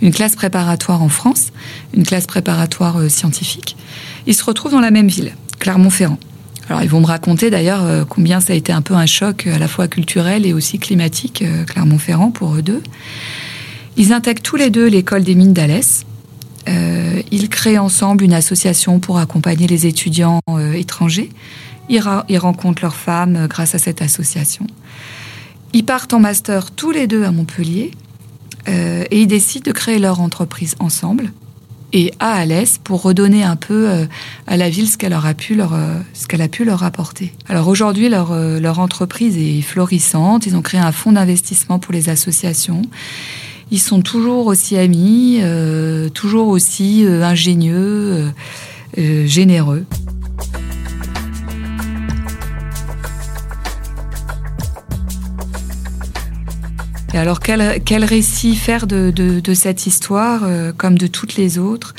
une 0.00 0.12
classe 0.12 0.36
préparatoire 0.36 1.02
en 1.02 1.08
France, 1.08 1.48
une 1.94 2.04
classe 2.04 2.26
préparatoire 2.26 3.10
scientifique, 3.10 3.76
ils 4.26 4.34
se 4.34 4.44
retrouvent 4.44 4.72
dans 4.72 4.80
la 4.80 4.92
même 4.92 5.08
ville, 5.08 5.32
Clermont-Ferrand. 5.58 6.18
Alors 6.68 6.82
ils 6.82 6.88
vont 6.88 7.00
me 7.00 7.06
raconter 7.06 7.50
d'ailleurs 7.50 8.06
combien 8.08 8.40
ça 8.40 8.52
a 8.52 8.56
été 8.56 8.72
un 8.72 8.82
peu 8.82 8.92
un 8.92 9.06
choc 9.06 9.46
à 9.46 9.58
la 9.58 9.68
fois 9.68 9.88
culturel 9.88 10.44
et 10.44 10.52
aussi 10.52 10.78
climatique, 10.78 11.42
Clermont-Ferrand 11.66 12.30
pour 12.30 12.54
eux 12.54 12.62
deux. 12.62 12.82
Ils 13.98 14.12
intègrent 14.12 14.42
tous 14.42 14.54
les 14.54 14.70
deux 14.70 14.86
l'école 14.86 15.24
des 15.24 15.34
mines 15.34 15.52
d'Alès. 15.52 16.06
Euh, 16.68 17.20
ils 17.32 17.48
créent 17.48 17.78
ensemble 17.78 18.22
une 18.22 18.32
association 18.32 19.00
pour 19.00 19.18
accompagner 19.18 19.66
les 19.66 19.86
étudiants 19.86 20.38
euh, 20.48 20.72
étrangers. 20.74 21.30
Ils, 21.88 22.00
rencontrent 22.38 22.82
leurs 22.82 22.94
femmes 22.94 23.34
euh, 23.34 23.46
grâce 23.48 23.74
à 23.74 23.78
cette 23.78 24.00
association. 24.00 24.68
Ils 25.72 25.84
partent 25.84 26.14
en 26.14 26.20
master 26.20 26.70
tous 26.70 26.92
les 26.92 27.08
deux 27.08 27.24
à 27.24 27.32
Montpellier 27.32 27.90
et 28.66 29.22
ils 29.22 29.26
décident 29.26 29.64
de 29.64 29.72
créer 29.72 29.98
leur 29.98 30.20
entreprise 30.20 30.74
ensemble 30.78 31.32
et 31.94 32.12
à 32.20 32.32
Alès 32.32 32.76
pour 32.76 33.00
redonner 33.00 33.42
un 33.42 33.56
peu 33.56 34.06
à 34.46 34.58
la 34.58 34.68
ville 34.68 34.88
ce 34.88 34.98
qu'elle 34.98 35.12
leur 35.12 35.22
ce 35.22 36.42
a 36.42 36.48
pu 36.48 36.64
leur 36.64 36.84
apporter. 36.84 37.32
Alors 37.48 37.68
aujourd'hui 37.68 38.10
leur 38.10 38.34
leur 38.34 38.78
entreprise 38.78 39.38
est 39.38 39.62
florissante, 39.62 40.44
ils 40.44 40.54
ont 40.54 40.60
créé 40.60 40.80
un 40.80 40.92
fonds 40.92 41.12
d'investissement 41.12 41.78
pour 41.78 41.94
les 41.94 42.10
associations 42.10 42.82
ils 43.70 43.80
sont 43.80 44.00
toujours 44.00 44.46
aussi 44.46 44.76
amis, 44.76 45.40
euh, 45.42 46.08
toujours 46.08 46.48
aussi 46.48 47.04
euh, 47.04 47.22
ingénieux, 47.22 48.32
euh, 48.98 49.26
généreux. 49.26 49.84
Et 57.14 57.18
alors 57.18 57.40
quel, 57.40 57.82
quel, 57.84 58.04
récit 58.04 58.54
faire 58.54 58.86
de, 58.86 59.10
de, 59.10 59.54
cette 59.54 59.86
histoire 59.86 60.46
comme 60.76 60.98
de 60.98 61.06
toutes 61.06 61.36
les 61.36 61.58
autres? 61.58 61.94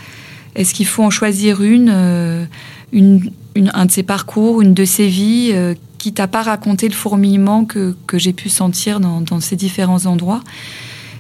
Est-ce 0.56 0.74
qu'il 0.74 0.86
faut 0.86 1.04
en 1.04 1.10
choisir 1.10 1.64
une, 1.64 2.48
une, 2.94 3.32
une, 3.56 3.72
un 3.74 3.86
de 3.88 3.92
ses 3.92 4.04
parcours, 4.04 4.62
une 4.62 4.76
de 4.76 4.86
ses 4.86 5.08
vies 5.08 5.52
quitte 5.98 6.20
à 6.20 6.28
pas 6.28 6.44
raconter 6.44 6.88
le 6.88 6.94
fourmillement 6.94 7.66
que, 7.66 7.96
que 8.06 8.20
j'ai 8.20 8.34
pu 8.34 8.50
sentir 8.50 9.00
dans, 9.00 9.20
dans, 9.20 9.40
ces 9.40 9.56
différents 9.56 10.06
endroits? 10.06 10.42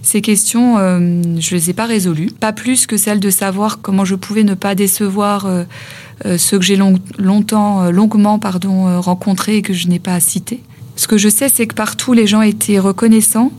Ces 0.01 0.21
questions, 0.21 0.77
euh, 0.77 1.21
je 1.39 1.55
les 1.55 1.69
ai 1.69 1.73
pas 1.73 1.85
résolues, 1.85 2.31
pas 2.31 2.53
plus 2.53 2.87
que 2.87 2.97
celle 2.97 3.19
de 3.19 3.29
savoir 3.29 3.79
comment 3.81 4.05
je 4.05 4.15
pouvais 4.15 4.43
ne 4.43 4.53
pas 4.53 4.75
décevoir 4.75 5.45
euh, 5.45 5.63
euh, 6.25 6.37
ceux 6.37 6.57
que 6.57 6.65
j'ai 6.65 6.75
long, 6.75 6.99
longtemps, 7.17 7.91
longuement, 7.91 8.39
pardon, 8.39 9.01
rencontrés 9.01 9.57
et 9.57 9.61
que 9.61 9.73
je 9.73 9.87
n'ai 9.87 9.99
pas 9.99 10.19
cités. 10.19 10.61
Ce 10.95 11.07
que 11.07 11.17
je 11.17 11.29
sais, 11.29 11.47
c'est 11.47 11.65
que 11.65 11.75
partout, 11.75 12.13
les 12.13 12.27
gens 12.27 12.41
étaient 12.41 12.79
reconnaissants 12.79 13.51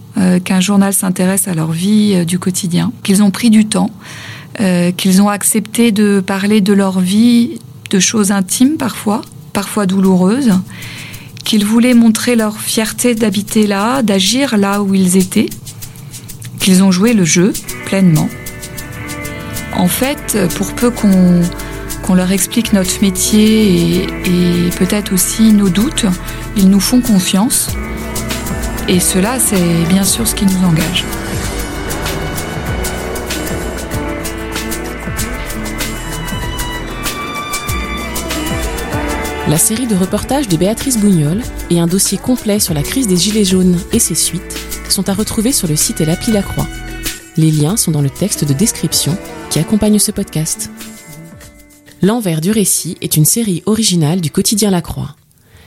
qu'un 0.44 0.60
journal 0.60 0.92
s'intéresse 0.92 1.48
à 1.48 1.54
leur 1.54 1.72
vie 1.72 2.26
du 2.26 2.38
quotidien, 2.38 2.92
qu'ils 3.02 3.22
ont 3.22 3.30
pris 3.30 3.48
du 3.48 3.64
temps, 3.64 3.90
qu'ils 4.98 5.22
ont 5.22 5.30
accepté 5.30 5.90
de 5.90 6.20
parler 6.20 6.60
de 6.60 6.74
leur 6.74 7.00
vie, 7.00 7.58
de 7.88 7.98
choses 7.98 8.30
intimes 8.30 8.76
parfois, 8.76 9.22
parfois 9.54 9.86
douloureuses, 9.86 10.52
qu'ils 11.44 11.64
voulaient 11.64 11.94
montrer 11.94 12.36
leur 12.36 12.58
fierté 12.58 13.14
d'habiter 13.14 13.66
là, 13.66 14.02
d'agir 14.02 14.58
là 14.58 14.82
où 14.82 14.94
ils 14.94 15.16
étaient, 15.16 15.48
qu'ils 16.60 16.82
ont 16.82 16.92
joué 16.92 17.12
le 17.12 17.24
jeu 17.24 17.52
pleinement. 17.86 18.28
En 19.76 19.88
fait, 19.88 20.38
pour 20.56 20.74
peu 20.74 20.90
qu'on 20.90 22.14
leur 22.14 22.32
explique 22.32 22.72
notre 22.72 23.00
métier 23.02 24.02
et, 24.02 24.02
et 24.02 24.70
peut-être 24.78 25.12
aussi 25.12 25.52
nos 25.52 25.68
doutes, 25.68 26.06
ils 26.56 26.68
nous 26.68 26.80
font 26.80 27.00
confiance. 27.00 27.68
Et 28.88 29.00
cela, 29.00 29.38
c'est 29.38 29.84
bien 29.88 30.04
sûr 30.04 30.26
ce 30.26 30.34
qui 30.34 30.44
nous 30.44 30.64
engage. 30.66 31.04
La 39.48 39.58
série 39.58 39.86
de 39.86 39.96
reportages 39.96 40.46
de 40.46 40.56
Béatrice 40.56 40.98
Bougnol 40.98 41.42
et 41.70 41.80
un 41.80 41.88
dossier 41.88 42.18
complet 42.18 42.60
sur 42.60 42.72
la 42.72 42.82
crise 42.82 43.08
des 43.08 43.16
Gilets 43.16 43.44
jaunes 43.44 43.78
et 43.92 43.98
ses 43.98 44.14
suites 44.14 44.69
sont 44.92 45.08
à 45.08 45.14
retrouver 45.14 45.52
sur 45.52 45.68
le 45.68 45.76
site 45.76 46.00
et 46.00 46.04
l'appli 46.04 46.32
La 46.32 46.42
Croix. 46.42 46.66
Les 47.36 47.50
liens 47.50 47.76
sont 47.76 47.90
dans 47.90 48.02
le 48.02 48.10
texte 48.10 48.44
de 48.44 48.52
description 48.52 49.16
qui 49.50 49.58
accompagne 49.58 49.98
ce 49.98 50.10
podcast. 50.10 50.70
L'envers 52.02 52.40
du 52.40 52.50
récit 52.50 52.96
est 53.00 53.16
une 53.16 53.24
série 53.24 53.62
originale 53.66 54.20
du 54.20 54.30
quotidien 54.30 54.70
La 54.70 54.80
Croix. 54.80 55.16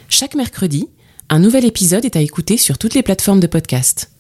Chaque 0.10 0.36
mercredi, 0.36 0.90
un 1.30 1.40
nouvel 1.40 1.66
épisode 1.66 2.06
est 2.06 2.16
à 2.16 2.22
écouter 2.22 2.58
sur 2.58 2.78
toutes 2.78 2.96
les 2.96 3.04
plateformes 3.04 3.40
de 3.40 3.48
podcast. 3.48 4.12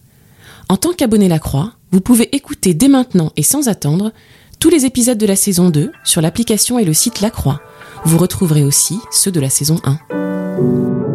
En 0.70 0.78
tant 0.78 0.94
qu'abonné 0.94 1.28
La 1.28 1.39
Croix, 1.39 1.74
vous 1.92 2.02
pouvez 2.02 2.36
écouter 2.36 2.74
dès 2.74 2.88
maintenant 2.88 3.32
et 3.36 3.44
sans 3.44 3.68
attendre 3.68 4.12
tous 4.60 4.70
les 4.70 4.86
épisodes 4.86 5.18
de 5.18 5.26
la 5.26 5.36
saison 5.36 5.70
2 5.70 5.92
sur 6.04 6.22
l'application 6.22 6.80
et 6.80 6.86
le 6.86 6.94
site 6.94 7.22
La 7.22 7.30
Croix. 7.30 7.62
Vous 8.06 8.18
retrouverez 8.18 8.63
aussi 8.63 8.98
ceux 9.12 9.32
de 9.32 9.39
la 9.39 9.50
saison 9.50 9.80
1. 9.84 11.12